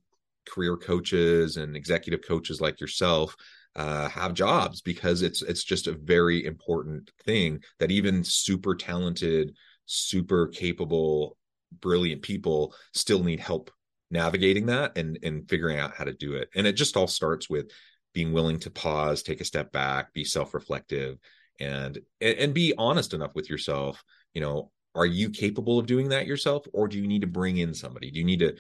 career 0.50 0.78
coaches 0.78 1.58
and 1.58 1.76
executive 1.76 2.22
coaches 2.26 2.62
like 2.62 2.80
yourself 2.80 3.36
uh, 3.76 4.08
have 4.08 4.34
jobs 4.34 4.82
because 4.82 5.22
it's 5.22 5.42
it's 5.42 5.66
just 5.66 5.88
a 5.88 5.98
very 6.02 6.46
important 6.46 7.12
thing 7.26 7.60
that 7.80 7.92
even 7.92 8.24
super 8.24 8.74
talented 8.74 9.54
super 9.86 10.48
capable 10.48 11.38
brilliant 11.82 12.22
people 12.22 12.74
still 12.94 13.24
need 13.24 13.42
help 13.42 13.70
navigating 14.10 14.68
that 14.68 14.98
and 14.98 15.20
and 15.22 15.50
figuring 15.50 15.78
out 15.78 15.94
how 15.96 16.06
to 16.06 16.14
do 16.14 16.34
it. 16.34 16.50
And 16.56 16.66
it 16.66 16.74
just 16.74 16.96
all 16.96 17.08
starts 17.08 17.50
with 17.50 17.70
being 18.14 18.32
willing 18.32 18.60
to 18.60 18.72
pause 18.72 19.22
take 19.22 19.42
a 19.42 19.46
step 19.46 19.72
back 19.72 20.14
be 20.14 20.24
self-reflective 20.24 21.18
and 21.60 22.00
and 22.22 22.54
be 22.54 22.74
honest 22.78 23.14
enough 23.14 23.34
with 23.36 23.50
yourself 23.50 24.04
you 24.34 24.42
know 24.42 24.72
are 24.98 25.06
you 25.06 25.30
capable 25.30 25.78
of 25.78 25.86
doing 25.86 26.10
that 26.10 26.26
yourself 26.26 26.66
or 26.74 26.88
do 26.88 26.98
you 26.98 27.08
need 27.08 27.22
to 27.22 27.28
bring 27.28 27.58
in 27.58 27.74
somebody? 27.74 28.10
Do 28.10 28.20
you 28.20 28.26
need 28.26 28.40
to 28.40 28.56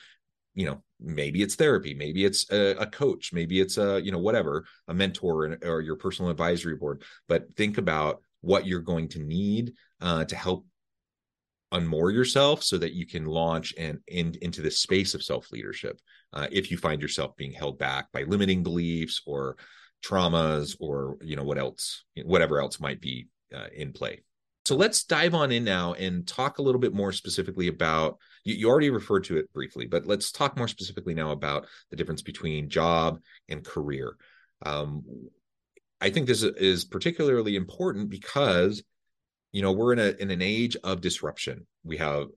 you 0.54 0.66
know 0.66 0.84
maybe 1.00 1.42
it's 1.42 1.56
therapy 1.56 1.94
maybe 1.94 2.26
it's 2.26 2.50
a, 2.52 2.76
a, 2.80 2.88
coach 2.88 3.32
maybe 3.32 3.60
it's 3.60 3.78
a 3.78 4.02
you 4.02 4.12
know 4.12 4.18
whatever 4.18 4.66
a 4.88 4.94
mentor 4.94 5.58
or 5.64 5.82
your 5.82 5.96
personal 5.96 6.32
advisory 6.32 6.76
board. 6.76 7.04
But 7.28 7.56
think 7.56 7.78
about 7.78 8.22
what 8.42 8.66
you're 8.66 8.80
going 8.80 9.10
to 9.10 9.20
need 9.20 9.74
uh, 10.00 10.26
to 10.26 10.36
help 10.36 10.66
unmoor 11.74 12.14
yourself 12.14 12.64
so 12.64 12.78
that 12.78 12.94
you 12.94 13.06
can 13.06 13.26
launch 13.26 13.74
and 13.78 14.00
in, 14.08 14.36
into 14.42 14.62
this 14.62 14.80
space 14.80 15.14
of 15.16 15.24
self 15.24 15.52
leadership 15.52 16.00
uh, 16.34 16.48
if 16.52 16.72
you 16.72 16.78
find 16.78 17.02
yourself 17.02 17.36
being 17.36 17.52
held 17.52 17.78
back 17.80 18.12
by 18.12 18.24
limiting 18.24 18.64
beliefs 18.64 19.22
or 19.26 19.58
traumas 20.04 20.76
or 20.80 21.18
you 21.22 21.36
know 21.36 21.44
what 21.44 21.58
else 21.58 22.04
whatever 22.24 22.62
else 22.62 22.80
might 22.80 23.02
be 23.02 23.28
uh, 23.56 23.68
in 23.76 23.92
play 23.92 24.22
so 24.68 24.76
let's 24.76 25.06
dive 25.06 25.34
on 25.34 25.54
in 25.54 25.64
now 25.64 25.94
and 25.94 26.28
talk 26.28 26.58
a 26.58 26.62
little 26.62 26.82
bit 26.82 26.94
more 26.94 27.14
specifically 27.14 27.70
about 27.70 28.18
you, 28.44 28.54
you, 28.54 28.68
already 28.68 28.90
referred 28.90 29.24
to 29.24 29.38
it 29.38 29.54
briefly, 29.54 29.86
but 29.86 30.06
let's 30.06 30.30
talk 30.30 30.58
more 30.58 30.68
specifically 30.68 31.14
now 31.14 31.32
about 31.32 31.68
the 31.90 31.96
difference 31.96 32.22
between 32.22 32.68
job 32.68 33.20
and 33.48 33.64
career. 33.64 34.18
Um, 34.66 35.04
I 36.02 36.10
think 36.10 36.28
this 36.28 36.44
is 36.44 36.84
particularly 36.84 37.56
important 37.56 38.10
because 38.10 38.84
you 39.54 39.62
know 39.62 39.72
we're 39.72 39.94
in 39.94 40.00
a 40.00 40.22
in 40.22 40.32
an 40.32 40.42
age 40.42 40.76
of 40.84 41.00
disruption. 41.00 41.66
We 41.86 41.96
have 41.96 42.28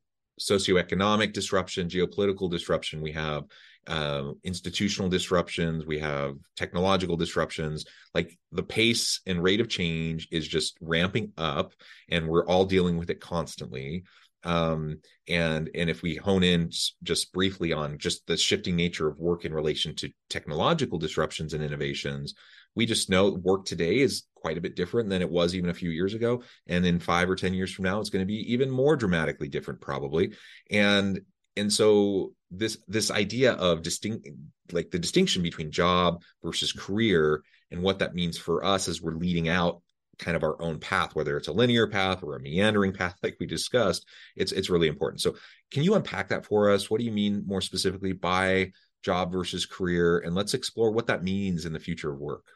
socioeconomic 0.40 1.32
disruption, 1.32 1.88
geopolitical 1.88 2.48
disruption. 2.48 3.00
We 3.00 3.10
have 3.10 3.42
uh, 3.86 4.32
institutional 4.44 5.08
disruptions, 5.08 5.86
we 5.86 5.98
have 5.98 6.36
technological 6.56 7.16
disruptions. 7.16 7.84
Like 8.14 8.38
the 8.52 8.62
pace 8.62 9.20
and 9.26 9.42
rate 9.42 9.60
of 9.60 9.68
change 9.68 10.28
is 10.30 10.46
just 10.46 10.76
ramping 10.80 11.32
up, 11.36 11.72
and 12.08 12.28
we're 12.28 12.46
all 12.46 12.64
dealing 12.64 12.96
with 12.96 13.10
it 13.10 13.20
constantly. 13.20 14.04
Um, 14.42 15.00
and 15.28 15.68
and 15.74 15.90
if 15.90 16.02
we 16.02 16.16
hone 16.16 16.42
in 16.42 16.70
just 17.02 17.32
briefly 17.32 17.72
on 17.72 17.98
just 17.98 18.26
the 18.26 18.36
shifting 18.36 18.76
nature 18.76 19.08
of 19.08 19.18
work 19.18 19.44
in 19.44 19.52
relation 19.52 19.94
to 19.96 20.10
technological 20.30 20.98
disruptions 20.98 21.52
and 21.52 21.62
innovations, 21.62 22.34
we 22.74 22.86
just 22.86 23.10
know 23.10 23.30
work 23.30 23.64
today 23.64 23.98
is 23.98 24.24
quite 24.34 24.56
a 24.56 24.60
bit 24.60 24.76
different 24.76 25.10
than 25.10 25.22
it 25.22 25.30
was 25.30 25.54
even 25.54 25.70
a 25.70 25.74
few 25.74 25.90
years 25.90 26.14
ago 26.14 26.42
and 26.66 26.86
in 26.86 26.98
5 26.98 27.28
or 27.28 27.36
10 27.36 27.52
years 27.52 27.72
from 27.72 27.84
now 27.84 28.00
it's 28.00 28.10
going 28.10 28.22
to 28.22 28.26
be 28.26 28.52
even 28.52 28.70
more 28.70 28.96
dramatically 28.96 29.48
different 29.48 29.80
probably 29.80 30.32
and 30.70 31.20
and 31.60 31.72
so 31.72 32.32
this 32.50 32.78
this 32.88 33.10
idea 33.10 33.52
of 33.52 33.82
distinct 33.82 34.28
like 34.72 34.90
the 34.90 34.98
distinction 34.98 35.42
between 35.42 35.70
job 35.70 36.22
versus 36.42 36.72
career 36.72 37.42
and 37.70 37.82
what 37.82 37.98
that 38.00 38.14
means 38.14 38.38
for 38.38 38.64
us 38.64 38.88
as 38.88 39.00
we're 39.00 39.12
leading 39.12 39.48
out 39.48 39.82
kind 40.18 40.36
of 40.36 40.42
our 40.42 40.60
own 40.60 40.78
path 40.78 41.14
whether 41.14 41.36
it's 41.36 41.48
a 41.48 41.52
linear 41.52 41.86
path 41.86 42.22
or 42.22 42.36
a 42.36 42.40
meandering 42.40 42.92
path 42.92 43.14
like 43.22 43.36
we 43.38 43.46
discussed 43.46 44.06
it's 44.36 44.52
it's 44.52 44.70
really 44.70 44.88
important. 44.88 45.20
So 45.20 45.36
can 45.70 45.82
you 45.82 45.94
unpack 45.94 46.28
that 46.28 46.44
for 46.44 46.70
us? 46.70 46.90
What 46.90 46.98
do 46.98 47.06
you 47.06 47.12
mean 47.12 47.44
more 47.46 47.60
specifically 47.60 48.12
by 48.12 48.72
job 49.02 49.32
versus 49.32 49.64
career? 49.64 50.18
And 50.18 50.34
let's 50.34 50.54
explore 50.54 50.90
what 50.90 51.06
that 51.06 51.22
means 51.22 51.64
in 51.64 51.72
the 51.72 51.78
future 51.78 52.12
of 52.12 52.18
work. 52.18 52.46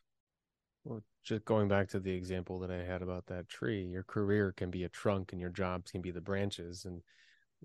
Well 0.84 1.02
just 1.22 1.44
going 1.44 1.68
back 1.68 1.88
to 1.88 1.98
the 1.98 2.12
example 2.12 2.58
that 2.58 2.70
i 2.70 2.84
had 2.84 3.00
about 3.00 3.24
that 3.24 3.48
tree 3.48 3.82
your 3.82 4.02
career 4.02 4.52
can 4.54 4.70
be 4.70 4.84
a 4.84 4.90
trunk 4.90 5.32
and 5.32 5.40
your 5.40 5.48
jobs 5.48 5.90
can 5.90 6.02
be 6.02 6.10
the 6.10 6.20
branches. 6.20 6.84
And 6.84 7.00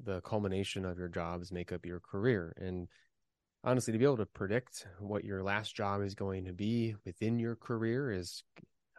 the 0.03 0.21
culmination 0.21 0.85
of 0.85 0.97
your 0.97 1.07
jobs 1.07 1.51
make 1.51 1.71
up 1.71 1.85
your 1.85 1.99
career. 1.99 2.53
And 2.57 2.87
honestly, 3.63 3.91
to 3.91 3.99
be 3.99 4.05
able 4.05 4.17
to 4.17 4.25
predict 4.25 4.87
what 4.99 5.23
your 5.23 5.43
last 5.43 5.75
job 5.75 6.01
is 6.01 6.15
going 6.15 6.45
to 6.45 6.53
be 6.53 6.95
within 7.05 7.39
your 7.39 7.55
career 7.55 8.11
is, 8.11 8.43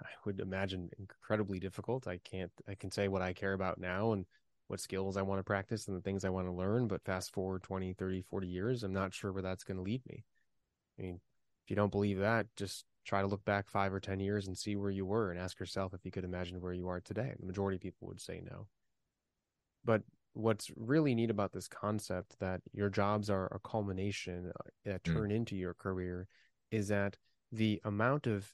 I 0.01 0.09
would 0.25 0.41
imagine, 0.41 0.91
incredibly 0.99 1.59
difficult. 1.59 2.07
I 2.07 2.19
can't, 2.19 2.53
I 2.69 2.75
can 2.75 2.91
say 2.91 3.09
what 3.09 3.23
I 3.23 3.33
care 3.33 3.53
about 3.53 3.79
now 3.79 4.13
and 4.13 4.27
what 4.69 4.81
skills 4.81 5.17
I 5.17 5.23
want 5.23 5.41
to 5.41 5.45
practice 5.45 5.89
and 5.89 5.97
the 5.97 6.03
things 6.03 6.25
I 6.25 6.31
want 6.31 6.47
to 6.47 6.53
learn. 6.53 6.87
But 6.87 7.05
fast 7.05 7.33
forward 7.33 7.63
20, 7.63 7.95
30, 7.95 8.23
40 8.23 8.47
years, 8.47 8.83
I'm 8.83 8.93
not 8.93 9.15
sure 9.15 9.33
where 9.33 9.43
that's 9.43 9.65
going 9.65 9.79
to 9.79 9.83
lead 9.83 10.03
me. 10.09 10.25
I 10.99 11.03
mean, 11.03 11.21
if 11.65 11.71
you 11.71 11.77
don't 11.77 11.93
believe 11.93 12.19
that, 12.19 12.47
just 12.57 12.85
try 13.05 13.23
to 13.23 13.27
look 13.27 13.45
back 13.45 13.69
five 13.69 13.93
or 13.93 14.01
10 14.01 14.21
years 14.21 14.47
and 14.47 14.57
see 14.57 14.77
where 14.77 14.91
you 14.91 15.07
were 15.07 15.31
and 15.31 15.41
ask 15.41 15.59
yourself 15.59 15.95
if 15.95 16.05
you 16.05 16.11
could 16.11 16.25
imagine 16.25 16.61
where 16.61 16.73
you 16.73 16.89
are 16.89 17.01
today. 17.01 17.35
The 17.39 17.47
majority 17.47 17.77
of 17.77 17.83
people 17.83 18.09
would 18.09 18.21
say 18.21 18.43
no. 18.45 18.67
But 19.85 20.03
what's 20.35 20.71
really 20.77 21.15
neat 21.15 21.31
about 21.31 21.53
this 21.53 21.69
concept 21.69 22.39
that 22.41 22.61
your 22.73 22.89
jobs 22.89 23.29
are 23.29 23.47
a 23.47 23.59
culmination 23.69 24.53
uh, 24.55 24.71
that 24.85 25.03
mm. 25.03 25.13
turn 25.13 25.31
mm. 25.31 25.35
into 25.35 25.57
your 25.57 25.75
career 25.75 26.29
is 26.71 26.89
that 26.89 27.17
the 27.53 27.81
amount 27.85 28.27
of 28.27 28.53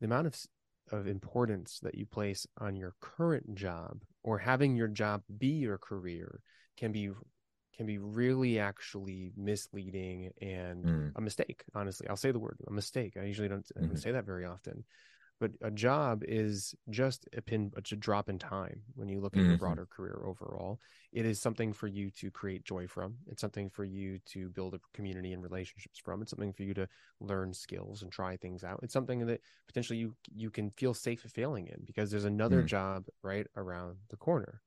the 0.00 0.06
amount 0.06 0.26
of 0.26 0.36
of 0.90 1.06
importance 1.06 1.78
that 1.82 1.94
you 1.94 2.04
place 2.04 2.46
on 2.58 2.74
your 2.74 2.94
current 3.00 3.54
job 3.54 4.02
or 4.24 4.38
having 4.38 4.74
your 4.74 4.88
job 4.88 5.22
be 5.38 5.48
your 5.48 5.78
career 5.78 6.40
can 6.76 6.90
be 6.90 7.10
can 7.76 7.86
be 7.86 7.98
really 7.98 8.58
actually 8.58 9.32
misleading 9.36 10.30
and 10.42 10.84
mm. 10.84 11.12
a 11.14 11.20
mistake 11.20 11.64
honestly 11.74 12.08
i'll 12.08 12.16
say 12.16 12.32
the 12.32 12.38
word 12.38 12.58
a 12.66 12.72
mistake 12.72 13.16
i 13.16 13.24
usually 13.24 13.48
don't, 13.48 13.66
mm-hmm. 13.78 13.96
say 13.96 14.10
that 14.10 14.26
very 14.26 14.44
often 14.44 14.84
but 15.40 15.52
a 15.62 15.70
job 15.70 16.22
is 16.28 16.74
just 16.90 17.26
a 17.36 17.40
pin 17.40 17.72
a 17.74 17.80
drop 17.80 18.28
in 18.28 18.38
time 18.38 18.82
when 18.94 19.08
you 19.08 19.20
look 19.20 19.34
at 19.34 19.40
mm-hmm. 19.40 19.48
your 19.48 19.58
broader 19.58 19.86
career 19.86 20.22
overall. 20.24 20.78
It 21.12 21.24
is 21.24 21.40
something 21.40 21.72
for 21.72 21.86
you 21.86 22.10
to 22.18 22.30
create 22.30 22.64
joy 22.64 22.86
from. 22.86 23.16
It's 23.26 23.40
something 23.40 23.70
for 23.70 23.84
you 23.84 24.18
to 24.26 24.50
build 24.50 24.74
a 24.74 24.80
community 24.92 25.32
and 25.32 25.42
relationships 25.42 25.98
from. 25.98 26.20
It's 26.20 26.30
something 26.30 26.52
for 26.52 26.62
you 26.62 26.74
to 26.74 26.86
learn 27.20 27.54
skills 27.54 28.02
and 28.02 28.12
try 28.12 28.36
things 28.36 28.62
out. 28.62 28.80
It's 28.82 28.92
something 28.92 29.26
that 29.26 29.40
potentially 29.66 29.98
you 29.98 30.14
you 30.32 30.50
can 30.50 30.70
feel 30.72 30.92
safe 30.92 31.22
failing 31.22 31.68
in 31.68 31.82
because 31.86 32.10
there's 32.10 32.26
another 32.26 32.62
mm. 32.62 32.66
job 32.66 33.06
right 33.22 33.46
around 33.56 33.96
the 34.10 34.18
corner. 34.18 34.60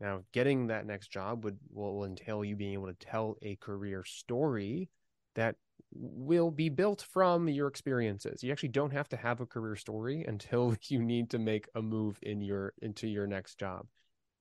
Now 0.00 0.24
getting 0.32 0.66
that 0.66 0.86
next 0.86 1.12
job 1.12 1.44
would 1.44 1.58
will 1.72 2.04
entail 2.04 2.44
you 2.44 2.56
being 2.56 2.72
able 2.72 2.88
to 2.88 2.94
tell 2.94 3.36
a 3.42 3.54
career 3.56 4.02
story 4.04 4.90
that 5.36 5.54
will 5.92 6.50
be 6.50 6.68
built 6.68 7.02
from 7.02 7.48
your 7.48 7.68
experiences. 7.68 8.42
You 8.42 8.52
actually 8.52 8.70
don't 8.70 8.92
have 8.92 9.08
to 9.10 9.16
have 9.16 9.40
a 9.40 9.46
career 9.46 9.76
story 9.76 10.24
until 10.26 10.76
you 10.88 11.02
need 11.02 11.30
to 11.30 11.38
make 11.38 11.68
a 11.74 11.82
move 11.82 12.18
in 12.22 12.40
your 12.40 12.74
into 12.80 13.06
your 13.06 13.26
next 13.26 13.58
job. 13.58 13.86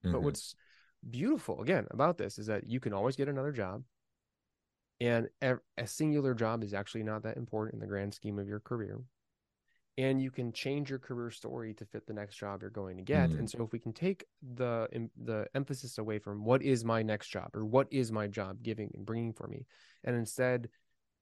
Mm-hmm. 0.03 0.13
But 0.13 0.23
what's 0.23 0.55
beautiful 1.07 1.61
again 1.61 1.87
about 1.91 2.17
this 2.17 2.37
is 2.37 2.47
that 2.47 2.67
you 2.67 2.79
can 2.79 2.93
always 2.93 3.15
get 3.15 3.29
another 3.29 3.51
job. 3.51 3.83
And 5.01 5.29
a, 5.41 5.57
singular 5.85 6.33
job 6.33 6.61
is 6.61 6.73
actually 6.73 7.03
not 7.03 7.23
that 7.23 7.37
important 7.37 7.75
in 7.75 7.79
the 7.79 7.87
grand 7.87 8.13
scheme 8.13 8.37
of 8.37 8.49
your 8.49 8.59
career. 8.59 8.99
And 9.97 10.21
you 10.21 10.29
can 10.29 10.51
change 10.51 10.89
your 10.89 10.99
career 10.99 11.31
story 11.31 11.73
to 11.75 11.85
fit 11.85 12.05
the 12.05 12.13
next 12.13 12.35
job 12.35 12.61
you're 12.61 12.69
going 12.69 12.97
to 12.97 13.03
get. 13.03 13.29
Mm-hmm. 13.29 13.39
And 13.39 13.49
so 13.49 13.63
if 13.63 13.71
we 13.71 13.79
can 13.79 13.93
take 13.93 14.25
the 14.55 14.87
the 15.21 15.47
emphasis 15.55 15.97
away 15.97 16.19
from 16.19 16.43
what 16.43 16.61
is 16.61 16.83
my 16.83 17.01
next 17.01 17.29
job 17.29 17.49
or 17.53 17.65
what 17.65 17.87
is 17.91 18.11
my 18.11 18.27
job 18.27 18.61
giving 18.61 18.91
and 18.93 19.05
bringing 19.05 19.33
for 19.33 19.47
me 19.47 19.65
and 20.03 20.15
instead 20.15 20.69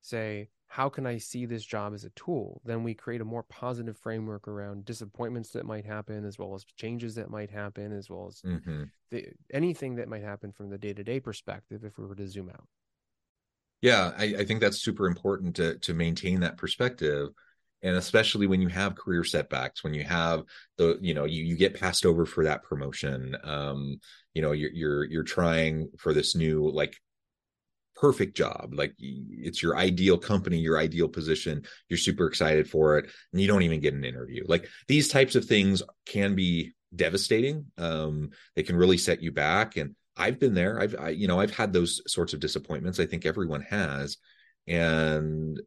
say, 0.02 0.50
how 0.68 0.90
can 0.90 1.06
I 1.06 1.18
see 1.18 1.46
this 1.46 1.64
job 1.64 1.94
as 1.94 2.04
a 2.04 2.10
tool? 2.10 2.62
Then 2.66 2.84
we 2.84 2.94
create 2.94 3.22
a 3.22 3.26
more 3.26 3.44
positive 3.44 3.98
framework 3.98 4.48
around 4.48 4.86
disappointments 4.86 5.52
that 5.52 5.66
might 5.66 5.86
happen, 5.86 6.26
as 6.26 6.38
well 6.38 6.54
as 6.56 6.66
changes 6.76 7.16
that 7.16 7.30
might 7.30 7.50
happen, 7.50 7.94
as 7.94 8.10
well 8.10 8.28
as 8.28 8.42
mm-hmm. 8.42 8.84
the, 9.10 9.28
anything 9.54 9.96
that 9.96 10.10
might 10.10 10.24
happen 10.24 10.52
from 10.52 10.70
the 10.70 10.78
day 10.78 10.94
to 10.94 11.04
day 11.04 11.20
perspective 11.20 11.84
if 11.84 11.98
we 11.98 12.06
were 12.06 12.16
to 12.16 12.28
zoom 12.28 12.50
out. 12.50 12.68
Yeah, 13.82 14.12
I, 14.18 14.36
I 14.40 14.46
think 14.46 14.60
that's 14.60 14.82
super 14.82 15.08
important 15.08 15.56
to 15.58 15.78
to 15.80 15.94
maintain 15.94 16.42
that 16.42 16.58
perspective 16.58 17.30
and 17.84 17.96
especially 17.96 18.48
when 18.48 18.62
you 18.62 18.68
have 18.68 18.96
career 18.96 19.24
setbacks 19.24 19.84
when 19.84 19.94
you 19.94 20.04
have 20.04 20.44
the 20.78 20.98
you 21.02 21.14
know 21.14 21.26
you, 21.26 21.44
you 21.44 21.56
get 21.56 21.80
passed 21.80 22.06
over 22.06 22.26
for 22.26 22.44
that 22.44 22.64
promotion 22.64 23.36
um 23.44 24.00
you 24.34 24.42
know 24.42 24.52
you're 24.52 24.72
you're 24.72 25.04
you're 25.06 25.24
trying 25.24 25.90
for 25.98 26.14
this 26.14 26.36
new 26.36 26.70
like 26.70 26.96
perfect 28.00 28.38
job 28.38 28.74
like 28.74 28.94
it's 29.00 29.62
your 29.62 29.76
ideal 29.76 30.18
company 30.18 30.58
your 30.58 30.78
ideal 30.78 31.08
position 31.08 31.64
you're 31.90 31.98
super 31.98 32.28
excited 32.28 32.70
for 32.70 32.98
it 32.98 33.10
and 33.32 33.42
you 33.42 33.48
don't 33.48 33.64
even 33.64 33.80
get 33.80 33.94
an 33.94 34.06
interview. 34.06 34.44
Like 34.48 34.68
these 34.88 35.08
types 35.08 35.36
of 35.36 35.46
things 35.46 35.82
can 36.06 36.36
be 36.36 36.74
devastating 36.96 37.66
um 37.78 38.30
they 38.56 38.64
can 38.64 38.76
really 38.76 38.98
set 38.98 39.22
you 39.22 39.32
back 39.32 39.78
and 39.78 39.96
i've 40.16 40.40
been 40.40 40.54
there. 40.54 40.80
I've 40.80 40.96
I, 40.98 41.10
you 41.10 41.28
know 41.28 41.40
i've 41.40 41.56
had 41.56 41.74
those 41.74 42.02
sorts 42.08 42.34
of 42.34 42.40
disappointments 42.40 43.00
i 43.00 43.06
think 43.06 43.26
everyone 43.26 43.62
has 43.64 44.18
and 44.68 45.60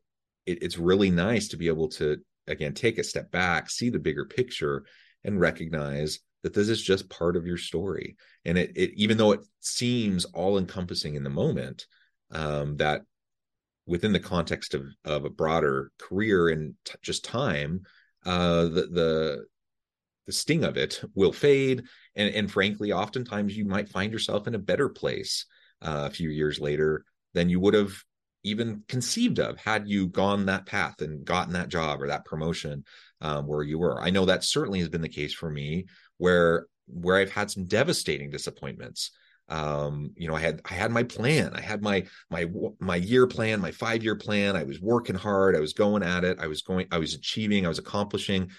it, 0.46 0.62
it's 0.62 0.78
really 0.78 1.10
nice 1.10 1.48
to 1.48 1.56
be 1.56 1.68
able 1.68 1.88
to 1.88 2.18
again 2.46 2.74
take 2.74 2.98
a 2.98 3.04
step 3.04 3.30
back 3.30 3.68
see 3.68 3.90
the 3.90 3.98
bigger 3.98 4.24
picture 4.24 4.84
and 5.24 5.40
recognize 5.40 6.20
that 6.42 6.54
this 6.54 6.68
is 6.68 6.80
just 6.82 7.10
part 7.10 7.36
of 7.36 7.46
your 7.46 7.58
story. 7.58 8.16
And 8.44 8.56
it, 8.56 8.72
it 8.76 8.90
even 8.96 9.16
though 9.16 9.32
it 9.32 9.40
seems 9.60 10.24
all 10.26 10.58
encompassing 10.58 11.14
in 11.14 11.24
the 11.24 11.30
moment 11.30 11.86
um, 12.32 12.76
that 12.76 13.02
within 13.86 14.12
the 14.12 14.20
context 14.20 14.74
of 14.74 14.84
of 15.04 15.24
a 15.24 15.30
broader 15.30 15.90
career 15.98 16.48
and 16.48 16.74
t- 16.84 16.94
just 17.02 17.24
time, 17.24 17.82
uh, 18.24 18.62
the 18.62 18.88
the 18.90 19.44
the 20.26 20.32
sting 20.32 20.64
of 20.64 20.76
it 20.76 21.02
will 21.14 21.32
fade, 21.32 21.82
and 22.14 22.34
and 22.34 22.50
frankly, 22.50 22.92
oftentimes 22.92 23.56
you 23.56 23.64
might 23.64 23.88
find 23.88 24.12
yourself 24.12 24.46
in 24.46 24.54
a 24.54 24.58
better 24.58 24.88
place 24.88 25.46
uh, 25.82 26.08
a 26.08 26.10
few 26.10 26.30
years 26.30 26.60
later 26.60 27.04
than 27.34 27.48
you 27.48 27.60
would 27.60 27.74
have 27.74 27.94
even 28.42 28.82
conceived 28.88 29.38
of 29.38 29.58
had 29.58 29.88
you 29.88 30.06
gone 30.06 30.46
that 30.46 30.66
path 30.66 31.02
and 31.02 31.24
gotten 31.24 31.52
that 31.52 31.68
job 31.68 32.00
or 32.00 32.06
that 32.08 32.24
promotion 32.24 32.84
um, 33.20 33.46
where 33.46 33.62
you 33.62 33.78
were. 33.78 34.00
I 34.00 34.10
know 34.10 34.24
that 34.24 34.44
certainly 34.44 34.78
has 34.78 34.88
been 34.88 35.02
the 35.02 35.08
case 35.08 35.34
for 35.34 35.50
me, 35.50 35.86
where 36.18 36.66
where 36.86 37.16
I've 37.16 37.32
had 37.32 37.50
some 37.50 37.66
devastating 37.66 38.30
disappointments. 38.30 39.12
Um, 39.50 40.12
you 40.16 40.28
know, 40.28 40.36
I 40.36 40.40
had 40.40 40.62
I 40.64 40.74
had 40.74 40.92
my 40.92 41.02
plan, 41.02 41.52
I 41.54 41.60
had 41.60 41.82
my 41.82 42.06
my 42.30 42.46
my 42.78 42.96
year 42.96 43.26
plan, 43.26 43.60
my 43.60 43.72
five 43.72 44.02
year 44.02 44.16
plan. 44.16 44.56
I 44.56 44.62
was 44.62 44.80
working 44.80 45.16
hard, 45.16 45.56
I 45.56 45.60
was 45.60 45.72
going 45.72 46.02
at 46.02 46.24
it, 46.24 46.38
I 46.40 46.46
was 46.46 46.62
going, 46.62 46.86
I 46.92 46.98
was 46.98 47.14
achieving, 47.14 47.66
I 47.66 47.68
was 47.68 47.78
accomplishing. 47.80 48.50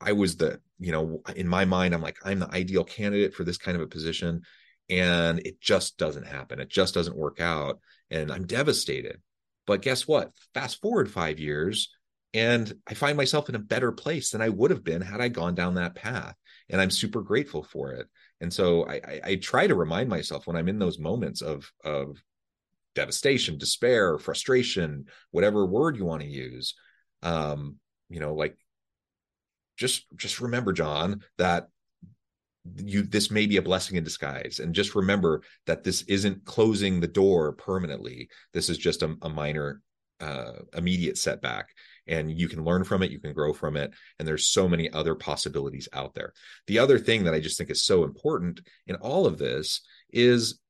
I 0.00 0.12
was 0.12 0.36
the, 0.36 0.60
you 0.78 0.92
know, 0.92 1.20
in 1.36 1.46
my 1.46 1.66
mind, 1.66 1.94
I'm 1.94 2.00
like, 2.00 2.16
I'm 2.24 2.38
the 2.38 2.50
ideal 2.50 2.84
candidate 2.84 3.34
for 3.34 3.44
this 3.44 3.58
kind 3.58 3.76
of 3.76 3.82
a 3.82 3.86
position. 3.86 4.42
And 4.88 5.40
it 5.40 5.60
just 5.60 5.98
doesn't 5.98 6.26
happen. 6.26 6.58
It 6.58 6.70
just 6.70 6.94
doesn't 6.94 7.16
work 7.16 7.38
out. 7.40 7.80
And 8.10 8.32
I'm 8.32 8.46
devastated. 8.46 9.20
But 9.66 9.82
guess 9.82 10.08
what? 10.08 10.32
Fast 10.54 10.80
forward 10.80 11.10
five 11.10 11.38
years, 11.38 11.90
and 12.32 12.72
I 12.88 12.94
find 12.94 13.16
myself 13.16 13.48
in 13.48 13.54
a 13.54 13.60
better 13.60 13.92
place 13.92 14.30
than 14.30 14.40
I 14.40 14.48
would 14.48 14.70
have 14.70 14.84
been 14.84 15.02
had 15.02 15.20
I 15.20 15.28
gone 15.28 15.54
down 15.54 15.74
that 15.74 15.94
path. 15.94 16.34
And 16.68 16.80
I'm 16.80 16.90
super 16.90 17.22
grateful 17.22 17.62
for 17.62 17.92
it. 17.92 18.06
And 18.40 18.52
so 18.52 18.86
I, 18.86 18.94
I, 18.94 19.20
I 19.24 19.34
try 19.36 19.66
to 19.66 19.74
remind 19.74 20.08
myself 20.08 20.46
when 20.46 20.56
I'm 20.56 20.68
in 20.68 20.78
those 20.78 20.98
moments 20.98 21.42
of 21.42 21.70
of 21.84 22.22
devastation, 22.94 23.58
despair, 23.58 24.18
frustration, 24.18 25.04
whatever 25.30 25.66
word 25.66 25.96
you 25.96 26.04
want 26.04 26.22
to 26.22 26.28
use. 26.28 26.74
Um, 27.22 27.76
you 28.08 28.20
know, 28.20 28.34
like 28.34 28.56
just 29.76 30.06
just 30.16 30.40
remember, 30.40 30.72
John, 30.72 31.22
that 31.38 31.68
you 32.76 33.02
this 33.02 33.30
may 33.30 33.46
be 33.46 33.56
a 33.56 33.62
blessing 33.62 33.96
in 33.96 34.04
disguise 34.04 34.60
and 34.60 34.74
just 34.74 34.94
remember 34.94 35.42
that 35.66 35.82
this 35.82 36.02
isn't 36.02 36.44
closing 36.44 37.00
the 37.00 37.08
door 37.08 37.52
permanently 37.52 38.28
this 38.52 38.68
is 38.68 38.76
just 38.76 39.02
a, 39.02 39.16
a 39.22 39.30
minor 39.30 39.80
uh, 40.20 40.52
immediate 40.74 41.18
setback 41.18 41.68
and 42.06 42.30
you 42.30 42.48
can 42.48 42.64
learn 42.64 42.84
from 42.84 43.02
it 43.02 43.10
you 43.10 43.20
can 43.20 43.32
grow 43.32 43.52
from 43.52 43.76
it 43.76 43.92
and 44.18 44.26
there's 44.26 44.48
so 44.48 44.68
many 44.68 44.90
other 44.92 45.14
possibilities 45.14 45.88
out 45.92 46.14
there. 46.14 46.32
The 46.66 46.78
other 46.78 46.98
thing 46.98 47.24
that 47.24 47.34
i 47.34 47.40
just 47.40 47.58
think 47.58 47.70
is 47.70 47.84
so 47.84 48.04
important 48.04 48.60
in 48.86 48.96
all 48.96 49.26
of 49.26 49.38
this 49.38 49.80
is 50.10 50.60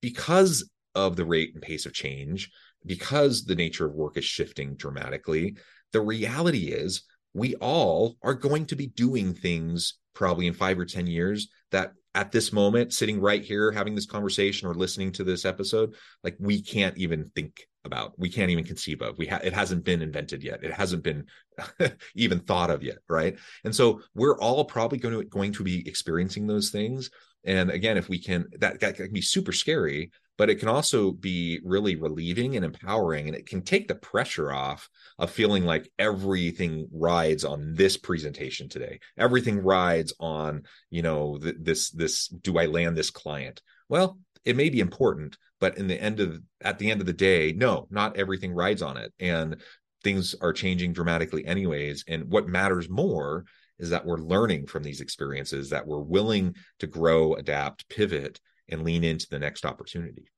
because 0.00 0.68
of 0.94 1.16
the 1.16 1.24
rate 1.24 1.50
and 1.54 1.62
pace 1.62 1.86
of 1.86 1.92
change 1.92 2.50
because 2.86 3.44
the 3.44 3.54
nature 3.54 3.86
of 3.86 3.94
work 3.94 4.16
is 4.16 4.24
shifting 4.24 4.74
dramatically 4.76 5.56
the 5.92 6.00
reality 6.00 6.68
is 6.68 7.02
we 7.34 7.54
all 7.56 8.16
are 8.22 8.34
going 8.34 8.66
to 8.66 8.76
be 8.76 8.86
doing 8.86 9.34
things 9.34 9.94
probably 10.14 10.46
in 10.46 10.54
five 10.54 10.78
or 10.78 10.84
10 10.84 11.06
years 11.06 11.48
that 11.70 11.92
at 12.14 12.32
this 12.32 12.52
moment, 12.52 12.92
sitting 12.92 13.20
right 13.20 13.44
here, 13.44 13.70
having 13.70 13.94
this 13.94 14.06
conversation 14.06 14.66
or 14.66 14.74
listening 14.74 15.12
to 15.12 15.22
this 15.22 15.44
episode, 15.44 15.94
like 16.24 16.36
we 16.40 16.60
can't 16.60 16.98
even 16.98 17.30
think 17.32 17.67
about, 17.84 18.18
we 18.18 18.28
can't 18.28 18.50
even 18.50 18.64
conceive 18.64 19.02
of. 19.02 19.18
We 19.18 19.26
ha- 19.26 19.40
it 19.42 19.52
hasn't 19.52 19.84
been 19.84 20.02
invented 20.02 20.42
yet. 20.42 20.62
It 20.62 20.72
hasn't 20.72 21.02
been 21.02 21.26
even 22.14 22.40
thought 22.40 22.70
of 22.70 22.82
yet, 22.82 22.98
right? 23.08 23.36
And 23.64 23.74
so 23.74 24.02
we're 24.14 24.38
all 24.38 24.64
probably 24.64 24.98
going 24.98 25.18
to 25.18 25.24
going 25.24 25.52
to 25.54 25.62
be 25.62 25.86
experiencing 25.88 26.46
those 26.46 26.70
things. 26.70 27.10
And 27.44 27.70
again, 27.70 27.96
if 27.96 28.08
we 28.08 28.18
can, 28.18 28.46
that, 28.58 28.80
that 28.80 28.96
can 28.96 29.12
be 29.12 29.22
super 29.22 29.52
scary 29.52 30.10
but 30.38 30.48
it 30.48 30.60
can 30.60 30.68
also 30.68 31.10
be 31.10 31.60
really 31.64 31.96
relieving 31.96 32.56
and 32.56 32.64
empowering 32.64 33.26
and 33.26 33.36
it 33.36 33.46
can 33.46 33.60
take 33.60 33.88
the 33.88 33.94
pressure 33.94 34.52
off 34.52 34.88
of 35.18 35.30
feeling 35.30 35.64
like 35.64 35.90
everything 35.98 36.88
rides 36.92 37.44
on 37.44 37.74
this 37.74 37.98
presentation 37.98 38.68
today 38.68 39.00
everything 39.18 39.58
rides 39.58 40.14
on 40.18 40.62
you 40.88 41.02
know 41.02 41.36
th- 41.36 41.56
this 41.60 41.90
this 41.90 42.28
do 42.28 42.56
i 42.58 42.64
land 42.64 42.96
this 42.96 43.10
client 43.10 43.60
well 43.90 44.18
it 44.44 44.56
may 44.56 44.70
be 44.70 44.80
important 44.80 45.36
but 45.60 45.76
in 45.78 45.86
the 45.86 46.00
end 46.00 46.20
of 46.20 46.40
at 46.60 46.78
the 46.78 46.90
end 46.90 47.00
of 47.00 47.06
the 47.06 47.12
day 47.12 47.52
no 47.52 47.86
not 47.90 48.16
everything 48.16 48.52
rides 48.52 48.82
on 48.82 48.96
it 48.96 49.12
and 49.18 49.56
things 50.02 50.34
are 50.40 50.52
changing 50.52 50.92
dramatically 50.92 51.44
anyways 51.46 52.04
and 52.08 52.24
what 52.24 52.48
matters 52.48 52.88
more 52.88 53.44
is 53.78 53.90
that 53.90 54.04
we're 54.04 54.18
learning 54.18 54.66
from 54.66 54.82
these 54.82 55.00
experiences 55.00 55.70
that 55.70 55.86
we're 55.86 56.00
willing 56.00 56.54
to 56.78 56.86
grow 56.86 57.34
adapt 57.34 57.88
pivot 57.88 58.40
and 58.68 58.82
lean 58.82 59.04
into 59.04 59.26
the 59.30 59.38
next 59.38 59.64
opportunity. 59.64 60.30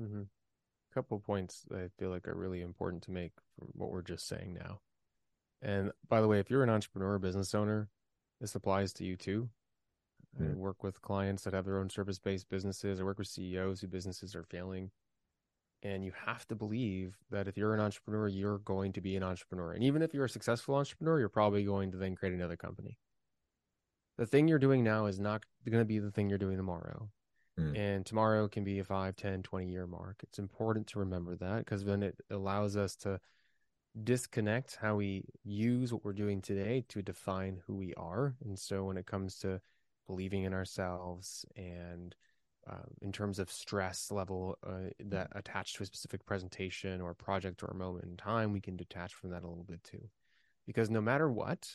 Mm-hmm. 0.00 0.22
A 0.22 0.94
couple 0.94 1.18
points 1.20 1.64
I 1.72 1.88
feel 1.98 2.10
like 2.10 2.26
are 2.26 2.34
really 2.34 2.60
important 2.60 3.02
to 3.04 3.10
make 3.10 3.32
from 3.58 3.68
what 3.72 3.90
we're 3.90 4.02
just 4.02 4.26
saying 4.26 4.54
now. 4.54 4.80
And 5.60 5.92
by 6.08 6.20
the 6.20 6.28
way, 6.28 6.38
if 6.38 6.50
you're 6.50 6.62
an 6.62 6.70
entrepreneur, 6.70 7.18
business 7.18 7.54
owner, 7.54 7.88
this 8.40 8.54
applies 8.54 8.92
to 8.94 9.04
you 9.04 9.16
too. 9.16 9.48
Mm. 10.40 10.52
I 10.52 10.56
work 10.56 10.82
with 10.82 11.02
clients 11.02 11.44
that 11.44 11.54
have 11.54 11.64
their 11.64 11.78
own 11.78 11.90
service 11.90 12.18
based 12.18 12.48
businesses. 12.48 13.00
I 13.00 13.04
work 13.04 13.18
with 13.18 13.28
CEOs 13.28 13.80
whose 13.80 13.90
businesses 13.90 14.34
are 14.34 14.44
failing. 14.44 14.90
And 15.82 16.04
you 16.04 16.12
have 16.26 16.46
to 16.48 16.56
believe 16.56 17.16
that 17.30 17.46
if 17.46 17.56
you're 17.56 17.74
an 17.74 17.80
entrepreneur, 17.80 18.26
you're 18.26 18.58
going 18.58 18.92
to 18.94 19.00
be 19.00 19.14
an 19.14 19.22
entrepreneur. 19.22 19.72
And 19.72 19.84
even 19.84 20.02
if 20.02 20.12
you're 20.12 20.24
a 20.24 20.28
successful 20.28 20.74
entrepreneur, 20.74 21.20
you're 21.20 21.28
probably 21.28 21.64
going 21.64 21.92
to 21.92 21.96
then 21.96 22.16
create 22.16 22.34
another 22.34 22.56
company 22.56 22.98
the 24.18 24.26
thing 24.26 24.48
you're 24.48 24.58
doing 24.58 24.84
now 24.84 25.06
is 25.06 25.18
not 25.18 25.44
going 25.64 25.80
to 25.80 25.86
be 25.86 26.00
the 26.00 26.10
thing 26.10 26.28
you're 26.28 26.38
doing 26.38 26.56
tomorrow. 26.56 27.08
Mm. 27.58 27.78
And 27.78 28.06
tomorrow 28.06 28.48
can 28.48 28.64
be 28.64 28.80
a 28.80 28.84
5, 28.84 29.16
10, 29.16 29.42
20 29.42 29.70
year 29.70 29.86
mark. 29.86 30.16
It's 30.24 30.38
important 30.38 30.88
to 30.88 30.98
remember 30.98 31.36
that 31.36 31.60
because 31.60 31.84
then 31.84 32.02
it 32.02 32.16
allows 32.30 32.76
us 32.76 32.96
to 32.96 33.20
disconnect 34.04 34.76
how 34.80 34.96
we 34.96 35.24
use 35.44 35.92
what 35.92 36.04
we're 36.04 36.12
doing 36.12 36.42
today 36.42 36.84
to 36.88 37.00
define 37.00 37.60
who 37.66 37.74
we 37.76 37.94
are. 37.94 38.34
And 38.44 38.58
so 38.58 38.84
when 38.84 38.96
it 38.96 39.06
comes 39.06 39.38
to 39.38 39.60
believing 40.08 40.42
in 40.42 40.52
ourselves 40.52 41.44
and 41.56 42.16
uh, 42.68 42.82
in 43.00 43.12
terms 43.12 43.38
of 43.38 43.50
stress 43.50 44.10
level 44.10 44.58
uh, 44.66 44.90
that 44.98 45.28
attached 45.32 45.76
to 45.76 45.82
a 45.84 45.86
specific 45.86 46.26
presentation 46.26 47.00
or 47.00 47.14
project 47.14 47.62
or 47.62 47.68
a 47.68 47.74
moment 47.74 48.04
in 48.04 48.16
time, 48.16 48.52
we 48.52 48.60
can 48.60 48.76
detach 48.76 49.14
from 49.14 49.30
that 49.30 49.44
a 49.44 49.48
little 49.48 49.64
bit 49.64 49.82
too. 49.84 50.10
Because 50.66 50.90
no 50.90 51.00
matter 51.00 51.30
what, 51.30 51.70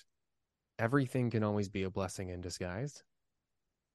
everything 0.78 1.30
can 1.32 1.44
always 1.44 1.70
be 1.70 1.84
a 1.84 1.90
blessing 1.90 2.30
in 2.30 2.42
disguise. 2.42 3.04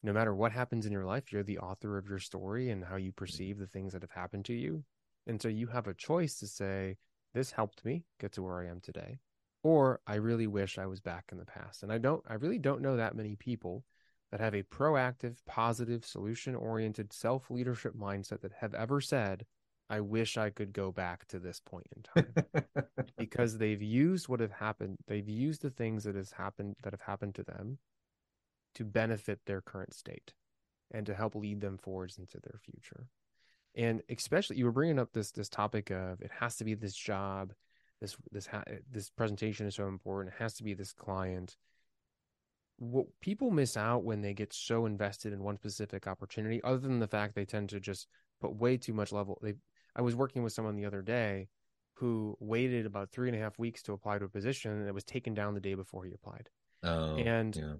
No 0.02 0.12
matter 0.12 0.34
what 0.34 0.52
happens 0.52 0.86
in 0.86 0.92
your 0.92 1.04
life, 1.04 1.32
you're 1.32 1.42
the 1.42 1.58
author 1.58 1.98
of 1.98 2.08
your 2.08 2.18
story 2.18 2.70
and 2.70 2.84
how 2.84 2.96
you 2.96 3.12
perceive 3.12 3.58
the 3.58 3.66
things 3.66 3.92
that 3.92 4.02
have 4.02 4.10
happened 4.10 4.44
to 4.46 4.54
you. 4.54 4.84
And 5.26 5.40
so 5.40 5.48
you 5.48 5.66
have 5.68 5.86
a 5.86 5.94
choice 5.94 6.38
to 6.40 6.46
say, 6.46 6.96
this 7.34 7.50
helped 7.50 7.84
me 7.84 8.04
get 8.18 8.32
to 8.32 8.42
where 8.42 8.60
I 8.60 8.68
am 8.68 8.80
today. 8.80 9.18
Or 9.62 10.00
I 10.06 10.14
really 10.16 10.46
wish 10.46 10.78
I 10.78 10.86
was 10.86 11.00
back 11.00 11.26
in 11.30 11.38
the 11.38 11.44
past. 11.44 11.82
And 11.82 11.92
I 11.92 11.98
don't, 11.98 12.24
I 12.28 12.34
really 12.34 12.58
don't 12.58 12.80
know 12.80 12.96
that 12.96 13.16
many 13.16 13.36
people 13.36 13.84
that 14.30 14.40
have 14.40 14.54
a 14.54 14.62
proactive, 14.62 15.36
positive, 15.46 16.04
solution 16.04 16.54
oriented 16.54 17.12
self 17.12 17.50
leadership 17.50 17.94
mindset 17.94 18.40
that 18.40 18.52
have 18.60 18.74
ever 18.74 19.00
said, 19.00 19.46
I 19.90 20.00
wish 20.00 20.36
I 20.36 20.50
could 20.50 20.72
go 20.72 20.92
back 20.92 21.26
to 21.28 21.38
this 21.38 21.60
point 21.60 21.86
in 21.96 22.02
time 22.02 22.64
because 23.18 23.56
they've 23.56 23.82
used 23.82 24.28
what 24.28 24.40
have 24.40 24.52
happened. 24.52 24.98
They've 25.06 25.28
used 25.28 25.62
the 25.62 25.70
things 25.70 26.04
that 26.04 26.14
has 26.14 26.32
happened 26.32 26.76
that 26.82 26.92
have 26.92 27.00
happened 27.00 27.34
to 27.36 27.42
them 27.42 27.78
to 28.74 28.84
benefit 28.84 29.40
their 29.46 29.62
current 29.62 29.94
state 29.94 30.34
and 30.90 31.06
to 31.06 31.14
help 31.14 31.34
lead 31.34 31.60
them 31.60 31.78
forwards 31.78 32.18
into 32.18 32.38
their 32.40 32.58
future. 32.62 33.08
And 33.74 34.02
especially 34.10 34.56
you 34.56 34.66
were 34.66 34.72
bringing 34.72 34.98
up 34.98 35.12
this 35.12 35.30
this 35.30 35.48
topic 35.48 35.90
of 35.90 36.20
it 36.20 36.30
has 36.38 36.56
to 36.56 36.64
be 36.64 36.74
this 36.74 36.94
job, 36.94 37.54
this 38.00 38.16
this 38.30 38.46
ha- 38.46 38.64
this 38.90 39.08
presentation 39.10 39.66
is 39.66 39.74
so 39.74 39.88
important. 39.88 40.34
It 40.34 40.42
has 40.42 40.54
to 40.54 40.64
be 40.64 40.74
this 40.74 40.92
client. 40.92 41.56
What 42.78 43.06
people 43.20 43.50
miss 43.50 43.76
out 43.76 44.04
when 44.04 44.20
they 44.20 44.34
get 44.34 44.52
so 44.52 44.86
invested 44.86 45.32
in 45.32 45.42
one 45.42 45.56
specific 45.56 46.06
opportunity, 46.06 46.62
other 46.62 46.78
than 46.78 47.00
the 47.00 47.08
fact 47.08 47.34
they 47.34 47.44
tend 47.44 47.68
to 47.70 47.80
just 47.80 48.06
put 48.40 48.54
way 48.54 48.76
too 48.76 48.92
much 48.92 49.12
level 49.12 49.36
they 49.42 49.54
I 49.96 50.02
was 50.02 50.14
working 50.14 50.44
with 50.44 50.52
someone 50.52 50.76
the 50.76 50.86
other 50.86 51.02
day 51.02 51.48
who 51.94 52.36
waited 52.38 52.86
about 52.86 53.10
three 53.10 53.28
and 53.28 53.36
a 53.36 53.40
half 53.40 53.58
weeks 53.58 53.82
to 53.82 53.92
apply 53.92 54.18
to 54.18 54.26
a 54.26 54.28
position 54.28 54.70
and 54.70 54.86
it 54.86 54.94
was 54.94 55.04
taken 55.04 55.34
down 55.34 55.54
the 55.54 55.60
day 55.60 55.74
before 55.74 56.04
he 56.04 56.12
applied. 56.12 56.48
Oh, 56.84 57.16
and 57.16 57.56
yeah. 57.56 57.74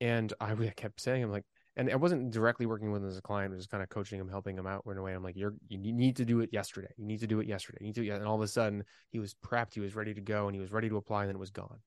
and 0.00 0.32
I 0.40 0.54
kept 0.76 1.00
saying, 1.00 1.22
I'm 1.22 1.30
like, 1.30 1.44
and 1.76 1.90
I 1.90 1.96
wasn't 1.96 2.30
directly 2.30 2.64
working 2.64 2.90
with 2.90 3.02
him 3.02 3.08
as 3.08 3.18
a 3.18 3.22
client, 3.22 3.52
I 3.52 3.56
was 3.56 3.66
kind 3.66 3.82
of 3.82 3.90
coaching 3.90 4.18
him, 4.18 4.28
helping 4.28 4.56
him 4.56 4.66
out 4.66 4.84
in 4.90 4.96
a 4.96 5.02
way. 5.02 5.12
I'm 5.12 5.22
like, 5.22 5.36
you're 5.36 5.54
you 5.68 5.78
need 5.78 6.16
to 6.16 6.24
do 6.24 6.40
it 6.40 6.48
yesterday. 6.52 6.88
You 6.96 7.04
need 7.04 7.20
to 7.20 7.26
do 7.26 7.40
it 7.40 7.46
yesterday. 7.46 7.78
You 7.82 7.86
need 7.88 7.94
to, 7.96 8.08
and 8.08 8.24
all 8.24 8.36
of 8.36 8.40
a 8.40 8.48
sudden 8.48 8.82
he 9.10 9.18
was 9.18 9.34
prepped, 9.34 9.74
he 9.74 9.80
was 9.80 9.94
ready 9.94 10.14
to 10.14 10.20
go, 10.22 10.46
and 10.46 10.54
he 10.54 10.60
was 10.60 10.72
ready 10.72 10.88
to 10.88 10.96
apply, 10.96 11.22
and 11.22 11.28
then 11.28 11.36
it 11.36 11.40
was 11.40 11.50
gone. 11.50 11.80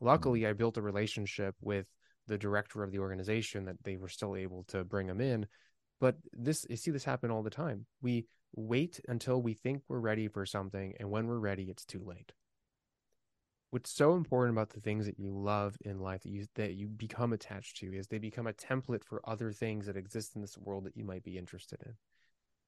Luckily, 0.00 0.40
mm-hmm. 0.40 0.50
I 0.50 0.54
built 0.54 0.78
a 0.78 0.82
relationship 0.82 1.54
with 1.60 1.86
the 2.26 2.38
director 2.38 2.82
of 2.82 2.92
the 2.92 2.98
organization 2.98 3.64
that 3.66 3.82
they 3.84 3.96
were 3.96 4.08
still 4.08 4.36
able 4.36 4.64
to 4.68 4.84
bring 4.84 5.08
him 5.08 5.20
in. 5.20 5.46
But 6.00 6.16
this, 6.32 6.66
you 6.68 6.76
see 6.76 6.90
this 6.90 7.04
happen 7.04 7.30
all 7.30 7.42
the 7.42 7.50
time. 7.50 7.86
We 8.02 8.26
wait 8.54 9.00
until 9.08 9.40
we 9.40 9.54
think 9.54 9.82
we're 9.88 9.98
ready 9.98 10.28
for 10.28 10.44
something, 10.46 10.94
and 10.98 11.10
when 11.10 11.26
we're 11.26 11.38
ready, 11.38 11.64
it's 11.64 11.84
too 11.84 12.02
late. 12.04 12.32
What's 13.70 13.90
so 13.90 14.14
important 14.14 14.56
about 14.56 14.70
the 14.70 14.80
things 14.80 15.06
that 15.06 15.18
you 15.18 15.30
love 15.30 15.76
in 15.84 15.98
life 15.98 16.22
that 16.22 16.30
you 16.30 16.46
that 16.54 16.74
you 16.74 16.86
become 16.86 17.32
attached 17.32 17.78
to 17.78 17.92
is 17.92 18.06
they 18.06 18.18
become 18.18 18.46
a 18.46 18.52
template 18.52 19.04
for 19.04 19.28
other 19.28 19.52
things 19.52 19.86
that 19.86 19.96
exist 19.96 20.36
in 20.36 20.40
this 20.40 20.56
world 20.56 20.84
that 20.84 20.96
you 20.96 21.04
might 21.04 21.24
be 21.24 21.36
interested 21.36 21.80
in. 21.84 21.92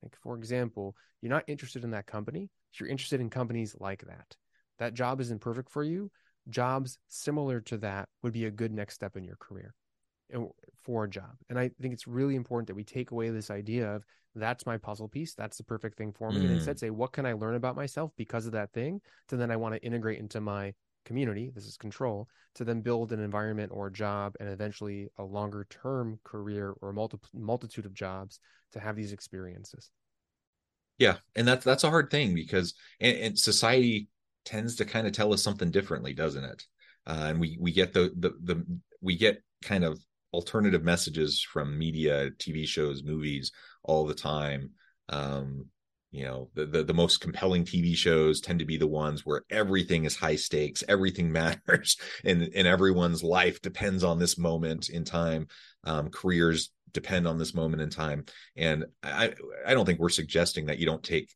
Like, 0.03 0.17
for 0.23 0.37
example, 0.37 0.97
you're 1.21 1.31
not 1.31 1.45
interested 1.47 1.85
in 1.85 1.91
that 1.93 2.07
company, 2.07 2.51
you're 2.75 2.89
interested 2.89 3.21
in 3.21 3.31
companies 3.31 3.77
like 3.79 4.05
that. 4.07 4.37
That 4.79 4.95
job 4.95 5.21
isn't 5.21 5.41
perfect 5.41 5.71
for 5.71 5.83
you. 5.83 6.11
Jobs 6.49 6.99
similar 7.09 7.61
to 7.63 7.79
that 7.79 8.09
would 8.23 8.33
be 8.33 8.47
a 8.47 8.51
good 8.51 8.73
next 8.73 8.95
step 8.95 9.17
in 9.17 9.25
your 9.25 9.37
career 9.37 9.75
for 10.83 11.05
a 11.05 11.11
job. 11.11 11.37
And 11.49 11.59
I 11.59 11.71
think 11.81 11.95
it's 11.95 12.07
really 12.07 12.37
important 12.37 12.67
that 12.69 12.75
we 12.75 12.85
take 12.85 13.11
away 13.11 13.31
this 13.31 13.51
idea 13.51 13.95
of 13.95 14.05
that's 14.35 14.67
my 14.67 14.77
puzzle 14.77 15.09
piece, 15.09 15.35
that's 15.35 15.57
the 15.57 15.65
perfect 15.65 15.97
thing 15.97 16.13
for 16.13 16.31
me, 16.31 16.41
mm. 16.41 16.45
and 16.45 16.53
instead 16.53 16.79
say, 16.79 16.91
what 16.91 17.13
can 17.13 17.27
I 17.27 17.33
learn 17.33 17.55
about 17.55 17.77
myself 17.77 18.13
because 18.17 18.47
of 18.47 18.53
that 18.53 18.73
thing? 18.73 19.01
To 19.29 19.37
then 19.37 19.51
I 19.51 19.57
want 19.57 19.75
to 19.75 19.83
integrate 19.83 20.19
into 20.19 20.41
my 20.41 20.75
community, 21.05 21.51
this 21.55 21.67
is 21.67 21.77
control, 21.77 22.29
to 22.55 22.65
then 22.65 22.83
build 22.83 23.13
an 23.13 23.21
environment 23.21 23.73
or 23.75 23.87
a 23.87 23.93
job 23.93 24.35
and 24.39 24.49
eventually 24.49 25.09
a 25.17 25.25
longer 25.25 25.67
term 25.71 26.21
career 26.25 26.75
or 26.83 26.93
multi- 26.93 27.19
multitude 27.35 27.87
of 27.87 27.95
jobs 27.95 28.39
to 28.73 28.81
have 28.81 28.97
these 28.97 29.13
experiences. 29.13 29.91
Yeah, 30.99 31.17
and 31.35 31.49
that's 31.49 31.65
that's 31.65 31.85
a 31.85 31.91
hard 31.91 32.11
thing 32.11 32.35
because 32.35 32.75
and, 33.01 33.17
and 33.19 33.39
society 33.39 34.09
tends 34.49 34.77
to 34.77 34.85
kind 34.87 35.07
of 35.07 35.13
tell 35.13 35.33
us 35.35 35.43
something 35.43 35.71
differently, 35.71 36.15
doesn't 36.15 36.45
it? 36.45 36.65
Uh, 37.07 37.27
and 37.29 37.41
we 37.41 37.59
we 37.61 37.71
get 37.71 37.93
the, 37.93 38.13
the 38.17 38.31
the 38.43 38.67
we 39.01 39.17
get 39.17 39.43
kind 39.63 39.85
of 39.85 40.01
alternative 40.33 40.83
messages 40.83 41.41
from 41.43 41.79
media, 41.79 42.31
TV 42.39 42.67
shows, 42.67 43.03
movies 43.03 43.53
all 43.83 44.07
the 44.07 44.15
time. 44.15 44.71
Um, 45.09 45.67
you 46.11 46.25
know, 46.25 46.49
the, 46.55 46.65
the, 46.65 46.85
the 46.85 46.95
most 46.95 47.21
compelling 47.21 47.65
TV 47.65 47.95
shows 47.95 48.41
tend 48.41 48.61
to 48.61 48.65
be 48.65 48.79
the 48.79 48.87
ones 48.87 49.27
where 49.27 49.43
everything 49.51 50.07
is 50.07 50.17
high 50.17 50.37
stakes, 50.37 50.83
everything 50.89 51.31
matters, 51.33 51.99
and 52.25 52.51
and 52.55 52.67
everyone's 52.67 53.23
life 53.23 53.61
depends 53.61 54.03
on 54.03 54.19
this 54.19 54.39
moment 54.39 54.89
in 54.89 55.05
time. 55.05 55.49
Um, 55.85 56.09
careers 56.09 56.71
depend 56.93 57.29
on 57.29 57.39
this 57.39 57.55
moment 57.55 57.83
in 57.83 57.91
time, 57.91 58.25
and 58.57 58.87
I 59.03 59.35
I 59.67 59.75
don't 59.75 59.85
think 59.85 59.99
we're 59.99 60.09
suggesting 60.09 60.67
that 60.67 60.79
you 60.79 60.87
don't 60.87 61.03
take 61.03 61.31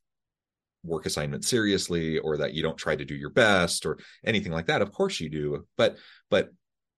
work 0.84 1.06
assignment 1.06 1.44
seriously 1.44 2.18
or 2.18 2.36
that 2.36 2.54
you 2.54 2.62
don't 2.62 2.78
try 2.78 2.96
to 2.96 3.04
do 3.04 3.14
your 3.14 3.30
best 3.30 3.86
or 3.86 3.98
anything 4.24 4.52
like 4.52 4.66
that 4.66 4.82
of 4.82 4.92
course 4.92 5.20
you 5.20 5.30
do 5.30 5.64
but 5.76 5.96
but 6.30 6.50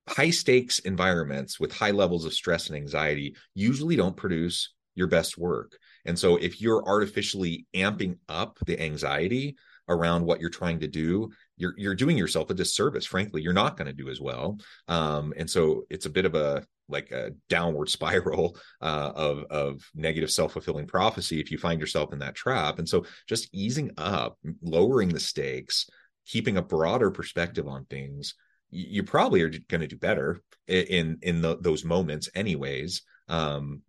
high 0.09 0.31
stakes 0.31 0.79
environments 0.81 1.59
with 1.59 1.73
high 1.73 1.91
levels 1.91 2.25
of 2.25 2.35
stress 2.35 2.69
and 2.69 2.77
anxiety 2.77 3.35
usually 3.55 3.97
don't 3.97 4.17
produce 4.17 4.75
your 4.95 5.07
best 5.07 5.37
work. 5.39 5.79
And 6.05 6.19
so 6.19 6.37
if 6.37 6.61
you're 6.61 6.87
artificially 6.87 7.67
amping 7.75 8.19
up 8.29 8.59
the 8.67 8.81
anxiety 8.81 9.57
around 9.89 10.25
what 10.25 10.41
you're 10.41 10.51
trying 10.51 10.81
to 10.81 10.89
do, 10.89 11.31
you're 11.57 11.75
you're 11.77 11.95
doing 11.95 12.17
yourself 12.17 12.51
a 12.51 12.55
disservice. 12.55 13.07
Frankly, 13.07 13.43
you're 13.43 13.53
not 13.53 13.77
going 13.77 13.87
to 13.87 13.93
do 13.93 14.09
as 14.09 14.21
well. 14.21 14.59
Um, 14.89 15.33
and 15.37 15.49
so 15.49 15.85
it's 15.91 16.07
a 16.07 16.11
bit 16.11 16.25
of 16.25 16.35
a 16.35 16.65
like 16.89 17.11
a 17.11 17.33
downward 17.49 17.89
spiral 17.91 18.57
uh, 18.81 19.13
of 19.15 19.45
of 19.51 19.91
negative 19.95 20.31
self 20.31 20.53
fulfilling 20.53 20.87
prophecy 20.87 21.41
if 21.41 21.51
you 21.51 21.59
find 21.59 21.81
yourself 21.81 22.13
in 22.13 22.19
that 22.21 22.35
trap. 22.35 22.79
And 22.79 22.89
so 22.89 23.05
just 23.29 23.49
easing 23.53 23.91
up, 23.99 24.39
lowering 24.63 25.09
the 25.09 25.21
stakes, 25.21 25.89
keeping 26.27 26.57
a 26.57 26.63
broader 26.63 27.11
perspective 27.11 27.69
on 27.69 27.85
things 27.85 28.35
you 28.75 29.05
probably 29.05 29.41
are 29.43 29.51
going 29.69 29.81
to 29.81 29.87
do 29.87 29.97
better 29.97 30.43
in 30.67 31.19
in 31.23 31.41
the, 31.41 31.57
those 31.61 31.85
moments 31.85 32.29
anyways. 32.35 33.03
Um 33.29 33.83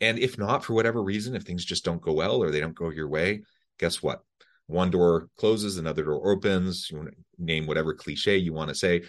and 0.00 0.18
if 0.18 0.38
not 0.38 0.64
for 0.64 0.74
whatever 0.74 1.02
reason 1.02 1.36
if 1.36 1.42
things 1.42 1.64
just 1.64 1.84
don't 1.84 2.02
go 2.02 2.12
well 2.12 2.42
or 2.42 2.50
they 2.50 2.60
don't 2.60 2.74
go 2.74 2.90
your 2.90 3.08
way 3.08 3.42
guess 3.78 4.02
what? 4.02 4.22
One 4.66 4.90
door 4.90 5.28
closes 5.36 5.78
another 5.78 6.04
door 6.04 6.32
opens 6.32 6.90
you 6.90 7.10
name 7.38 7.66
whatever 7.66 7.92
cliche 7.92 8.36
you 8.36 8.52
want 8.52 8.68
to 8.68 8.74
say. 8.74 9.02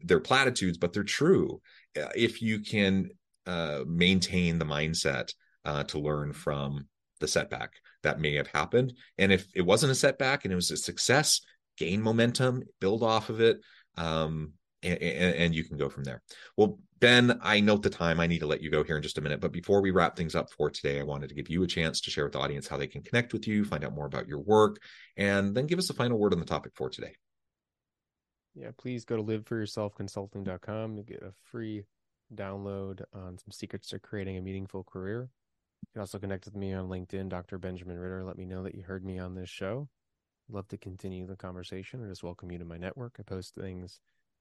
They're 0.00 0.20
platitudes 0.20 0.78
but 0.78 0.92
they're 0.92 1.04
true 1.04 1.60
if 1.94 2.42
you 2.42 2.60
can 2.60 3.10
uh, 3.46 3.80
maintain 3.86 4.58
the 4.58 4.64
mindset 4.64 5.32
uh, 5.64 5.84
to 5.84 5.98
learn 5.98 6.32
from 6.32 6.86
the 7.20 7.28
setback 7.28 7.74
that 8.02 8.20
may 8.20 8.34
have 8.34 8.48
happened 8.48 8.92
and 9.18 9.30
if 9.32 9.46
it 9.54 9.62
wasn't 9.62 9.92
a 9.92 9.94
setback 9.94 10.44
and 10.44 10.52
it 10.52 10.56
was 10.56 10.70
a 10.70 10.76
success 10.76 11.40
gain 11.76 12.02
momentum 12.02 12.62
build 12.80 13.02
off 13.02 13.28
of 13.28 13.40
it 13.40 13.60
um, 13.96 14.52
and, 14.82 14.98
and, 15.00 15.54
you 15.54 15.64
can 15.64 15.76
go 15.76 15.88
from 15.88 16.02
there. 16.02 16.22
Well, 16.56 16.78
Ben, 16.98 17.38
I 17.42 17.60
note 17.60 17.82
the 17.82 17.90
time. 17.90 18.18
I 18.18 18.26
need 18.26 18.40
to 18.40 18.46
let 18.46 18.62
you 18.62 18.70
go 18.70 18.82
here 18.82 18.96
in 18.96 19.02
just 19.02 19.18
a 19.18 19.20
minute. 19.20 19.40
But 19.40 19.52
before 19.52 19.80
we 19.80 19.90
wrap 19.90 20.16
things 20.16 20.34
up 20.34 20.50
for 20.50 20.70
today, 20.70 20.98
I 20.98 21.04
wanted 21.04 21.28
to 21.28 21.34
give 21.34 21.48
you 21.48 21.62
a 21.62 21.68
chance 21.68 22.00
to 22.00 22.10
share 22.10 22.24
with 22.24 22.32
the 22.32 22.40
audience 22.40 22.66
how 22.66 22.78
they 22.78 22.86
can 22.86 23.02
connect 23.02 23.32
with 23.32 23.46
you, 23.46 23.64
find 23.64 23.84
out 23.84 23.94
more 23.94 24.06
about 24.06 24.26
your 24.26 24.40
work, 24.40 24.80
and 25.16 25.54
then 25.54 25.66
give 25.66 25.78
us 25.78 25.90
a 25.90 25.94
final 25.94 26.18
word 26.18 26.32
on 26.32 26.40
the 26.40 26.46
topic 26.46 26.72
for 26.74 26.90
today. 26.90 27.14
Yeah, 28.54 28.70
please 28.76 29.04
go 29.04 29.16
to 29.16 29.22
liveforyourselfconsulting.com 29.22 30.96
to 30.96 31.02
get 31.02 31.22
a 31.22 31.32
free 31.42 31.84
download 32.34 33.02
on 33.14 33.38
some 33.38 33.50
secrets 33.50 33.88
to 33.88 33.98
creating 33.98 34.36
a 34.36 34.42
meaningful 34.42 34.84
career. 34.84 35.30
You 35.82 35.88
can 35.94 36.00
also 36.00 36.18
connect 36.18 36.44
with 36.44 36.56
me 36.56 36.72
on 36.72 36.88
LinkedIn, 36.88 37.28
Dr. 37.28 37.58
Benjamin 37.58 37.98
Ritter. 37.98 38.24
Let 38.24 38.38
me 38.38 38.44
know 38.44 38.62
that 38.62 38.74
you 38.74 38.82
heard 38.82 39.04
me 39.04 39.18
on 39.18 39.34
this 39.34 39.48
show. 39.48 39.88
Love 40.50 40.68
to 40.68 40.76
continue 40.76 41.26
the 41.26 41.36
conversation. 41.36 42.04
I 42.04 42.08
just 42.08 42.22
welcome 42.22 42.50
you 42.50 42.58
to 42.58 42.64
my 42.64 42.76
network. 42.76 43.16
I 43.18 43.22
post 43.22 43.54
things 43.54 44.00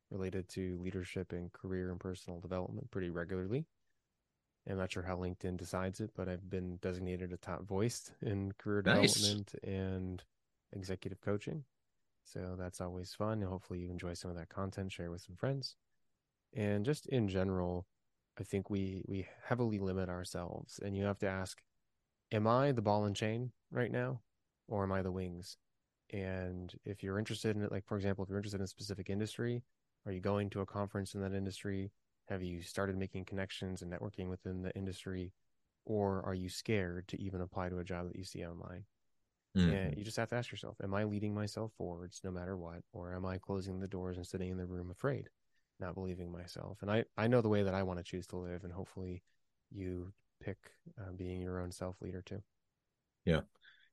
related 0.10 0.50
to 0.50 0.78
leadership 0.82 1.32
and 1.32 1.52
career 1.54 1.89
and 1.89 2.00
personal 2.00 2.39
development 2.39 2.91
pretty 2.91 3.10
regularly. 3.10 3.65
I'm 4.69 4.78
not 4.78 4.91
sure 4.91 5.04
how 5.04 5.17
LinkedIn 5.17 5.58
decides 5.58 6.00
it, 6.02 6.12
but 6.15 6.28
I've 6.30 6.50
been 6.50 6.78
designated 6.82 7.34
a 7.34 7.38
top 7.38 7.63
voice 7.63 8.12
in 8.21 8.52
career 8.60 8.84
nice. 8.86 9.13
development 9.13 9.56
and 9.63 10.24
executive 10.74 11.21
coaching. 11.21 11.63
So 12.32 12.56
that's 12.58 12.82
always 12.82 13.13
fun. 13.13 13.41
And 13.41 13.50
hopefully 13.50 13.80
you 13.80 13.89
enjoy 13.89 14.13
some 14.13 14.32
of 14.32 14.38
that 14.38 14.50
content, 14.50 14.91
share 14.91 15.12
with 15.12 15.22
some 15.22 15.36
friends. 15.36 15.76
And 16.54 16.86
just 16.86 17.08
in 17.08 17.28
general, 17.28 17.88
I 18.39 18.44
think 18.44 18.70
we 18.70 19.04
we 19.08 19.28
heavily 19.44 19.80
limit 19.80 20.10
ourselves 20.10 20.80
and 20.84 20.96
you 20.96 21.04
have 21.06 21.20
to 21.20 21.28
ask, 21.28 21.62
am 22.32 22.48
I 22.48 22.72
the 22.72 22.82
ball 22.82 23.06
and 23.06 23.15
chain 23.15 23.52
right 23.72 23.91
now? 23.91 24.22
Or 24.67 24.84
am 24.84 24.91
I 24.91 25.02
the 25.02 25.12
wings? 25.12 25.58
And 26.13 26.74
if 26.86 27.04
you're 27.04 27.20
interested 27.20 27.56
in 27.56 27.63
it, 27.63 27.72
like 27.72 27.86
for 27.86 27.98
example, 27.98 28.24
if 28.24 28.30
you're 28.30 28.38
interested 28.38 28.60
in 28.60 28.65
a 28.65 28.67
specific 28.67 29.10
industry, 29.10 29.63
are 30.06 30.12
you 30.12 30.22
going 30.22 30.50
to 30.52 30.62
a 30.62 30.65
conference 30.65 31.13
in 31.13 31.22
that 31.22 31.34
industry? 31.34 31.91
Have 32.30 32.44
you 32.44 32.62
started 32.62 32.98
making 32.98 33.26
connections 33.26 33.82
and 33.82 33.91
networking 33.91 34.30
within 34.30 34.62
the 34.62 34.76
industry? 34.76 35.34
Or 35.86 36.24
are 36.26 36.34
you 36.34 36.50
scared 36.50 37.08
to 37.10 37.22
even 37.22 37.41
apply 37.41 37.70
to 37.70 37.80
a 37.80 37.84
job 37.84 38.08
that 38.08 38.15
you 38.15 38.24
see 38.24 38.46
online? 38.46 38.86
Mm-hmm. 39.58 39.70
And 39.70 39.98
you 39.98 40.04
just 40.04 40.18
have 40.18 40.30
to 40.30 40.36
ask 40.36 40.52
yourself, 40.52 40.78
am 40.82 40.94
I 40.94 41.04
leading 41.04 41.34
myself 41.34 41.72
forwards 41.78 42.22
no 42.24 42.32
matter 42.32 42.56
what? 42.56 42.82
Or 42.94 43.14
am 43.14 43.26
I 43.26 43.38
closing 43.38 43.80
the 43.80 43.88
doors 43.88 44.18
and 44.18 44.26
sitting 44.26 44.50
in 44.50 44.58
the 44.58 44.66
room 44.66 44.92
afraid, 44.92 45.30
not 45.80 45.96
believing 45.96 46.32
myself? 46.32 46.78
And 46.82 46.90
I, 46.90 47.04
I 47.18 47.28
know 47.28 47.42
the 47.42 47.50
way 47.50 47.64
that 47.64 47.74
I 47.74 47.84
want 47.84 48.00
to 48.00 48.04
choose 48.04 48.28
to 48.28 48.38
live, 48.38 48.64
and 48.64 48.72
hopefully 48.72 49.24
you 49.72 50.14
pick 50.42 50.58
uh, 51.00 51.12
being 51.16 51.42
your 51.42 51.60
own 51.60 51.72
self 51.72 52.02
leader 52.02 52.22
too. 52.22 52.42
Yeah. 53.26 53.42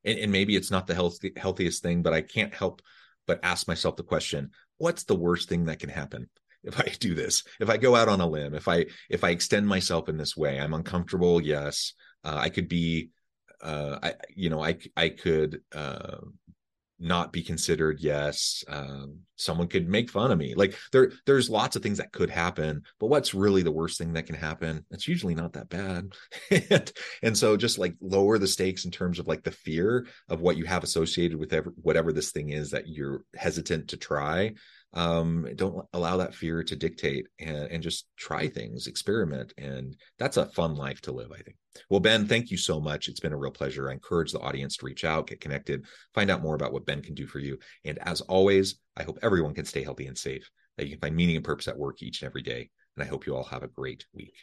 And, 0.05 0.19
and 0.19 0.31
maybe 0.31 0.55
it's 0.55 0.71
not 0.71 0.87
the 0.87 0.95
healthy, 0.95 1.33
healthiest 1.35 1.83
thing, 1.83 2.03
but 2.03 2.13
I 2.13 2.21
can't 2.21 2.53
help 2.53 2.81
but 3.29 3.39
ask 3.43 3.67
myself 3.67 3.95
the 3.95 4.03
question 4.03 4.49
what's 4.79 5.03
the 5.03 5.15
worst 5.15 5.47
thing 5.47 5.65
that 5.65 5.77
can 5.77 5.89
happen 5.89 6.27
if 6.63 6.77
i 6.79 6.83
do 6.99 7.13
this 7.13 7.43
if 7.61 7.69
i 7.69 7.77
go 7.77 7.95
out 7.95 8.09
on 8.09 8.19
a 8.19 8.27
limb 8.27 8.53
if 8.53 8.67
i 8.67 8.85
if 9.09 9.23
i 9.23 9.29
extend 9.29 9.65
myself 9.65 10.09
in 10.09 10.17
this 10.17 10.35
way 10.35 10.59
i'm 10.59 10.73
uncomfortable 10.73 11.39
yes 11.39 11.93
uh, 12.25 12.35
i 12.35 12.49
could 12.49 12.67
be 12.67 13.11
uh, 13.61 13.99
I, 14.01 14.13
you 14.35 14.49
know, 14.49 14.63
I 14.63 14.77
I 14.95 15.09
could 15.09 15.61
uh, 15.73 16.17
not 16.99 17.31
be 17.31 17.43
considered 17.43 17.99
yes 17.99 18.63
um, 18.67 19.19
someone 19.39 19.67
could 19.67 19.87
make 19.87 20.09
fun 20.09 20.31
of 20.31 20.37
me. 20.37 20.53
Like 20.55 20.75
there 20.91 21.11
there's 21.25 21.49
lots 21.49 21.75
of 21.75 21.83
things 21.83 21.97
that 21.97 22.11
could 22.11 22.29
happen 22.29 22.83
but 22.99 23.07
what's 23.07 23.33
really 23.33 23.63
the 23.63 23.71
worst 23.71 23.97
thing 23.97 24.13
that 24.13 24.25
can 24.25 24.35
happen? 24.35 24.85
It's 24.91 25.07
usually 25.07 25.35
not 25.35 25.53
that 25.53 25.69
bad. 25.69 26.13
And, 26.69 26.91
and 27.23 27.37
so 27.37 27.57
just 27.57 27.77
like 27.77 27.95
lower 28.01 28.37
the 28.37 28.47
stakes 28.47 28.85
in 28.85 28.91
terms 28.91 29.19
of 29.19 29.27
like 29.27 29.43
the 29.43 29.51
fear 29.51 30.07
of 30.27 30.41
what 30.41 30.57
you 30.57 30.65
have 30.65 30.83
associated 30.83 31.37
with 31.37 31.53
ever, 31.53 31.73
whatever 31.81 32.11
this 32.11 32.31
thing 32.31 32.49
is 32.49 32.71
that 32.71 32.87
you're 32.87 33.23
hesitant 33.35 33.89
to 33.89 33.97
try. 33.97 34.53
Um, 34.91 35.47
don't 35.55 35.85
allow 35.93 36.17
that 36.17 36.33
fear 36.33 36.63
to 36.63 36.75
dictate 36.75 37.27
and, 37.39 37.67
and 37.71 37.83
just 37.83 38.07
try 38.17 38.47
things 38.47 38.87
experiment 38.87 39.53
and 39.55 39.95
that's 40.17 40.37
a 40.37 40.47
fun 40.47 40.73
life 40.73 40.99
to 41.01 41.11
live 41.11 41.31
i 41.31 41.37
think. 41.43 41.57
Well 41.91 41.99
ben 41.99 42.25
thank 42.25 42.49
you 42.49 42.57
so 42.57 42.79
much. 42.81 43.07
It's 43.07 43.19
been 43.19 43.31
a 43.31 43.37
real 43.37 43.51
pleasure. 43.51 43.87
I 43.87 43.93
encourage 43.93 44.31
the 44.31 44.39
audience 44.39 44.77
to 44.77 44.87
reach 44.87 45.05
out 45.05 45.27
get 45.27 45.41
connected 45.41 45.85
find 46.15 46.31
out 46.31 46.41
more 46.41 46.55
about 46.55 46.73
what 46.73 46.87
ben 46.87 47.03
can 47.03 47.13
do 47.13 47.27
for 47.27 47.37
you. 47.37 47.59
And 47.85 47.99
as 47.99 48.21
always 48.21 48.79
i 48.99 49.03
hope 49.03 49.17
everyone 49.21 49.53
can 49.53 49.65
stay 49.65 49.83
healthy 49.83 50.05
and 50.05 50.17
safe 50.17 50.49
that 50.77 50.85
you 50.85 50.91
can 50.91 50.99
find 50.99 51.15
meaning 51.15 51.35
and 51.35 51.45
purpose 51.45 51.67
at 51.67 51.77
work 51.77 52.01
each 52.01 52.21
and 52.21 52.27
every 52.27 52.41
day 52.41 52.69
and 52.95 53.03
i 53.03 53.07
hope 53.07 53.25
you 53.25 53.35
all 53.35 53.43
have 53.43 53.63
a 53.63 53.67
great 53.67 54.05
week 54.13 54.35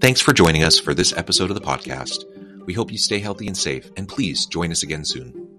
Thanks 0.00 0.22
for 0.22 0.32
joining 0.32 0.64
us 0.64 0.78
for 0.80 0.94
this 0.94 1.12
episode 1.14 1.50
of 1.50 1.54
the 1.54 1.60
podcast. 1.60 2.24
We 2.64 2.72
hope 2.72 2.90
you 2.90 2.96
stay 2.96 3.18
healthy 3.18 3.46
and 3.46 3.56
safe, 3.56 3.90
and 3.98 4.08
please 4.08 4.46
join 4.46 4.72
us 4.72 4.82
again 4.82 5.04
soon. 5.04 5.49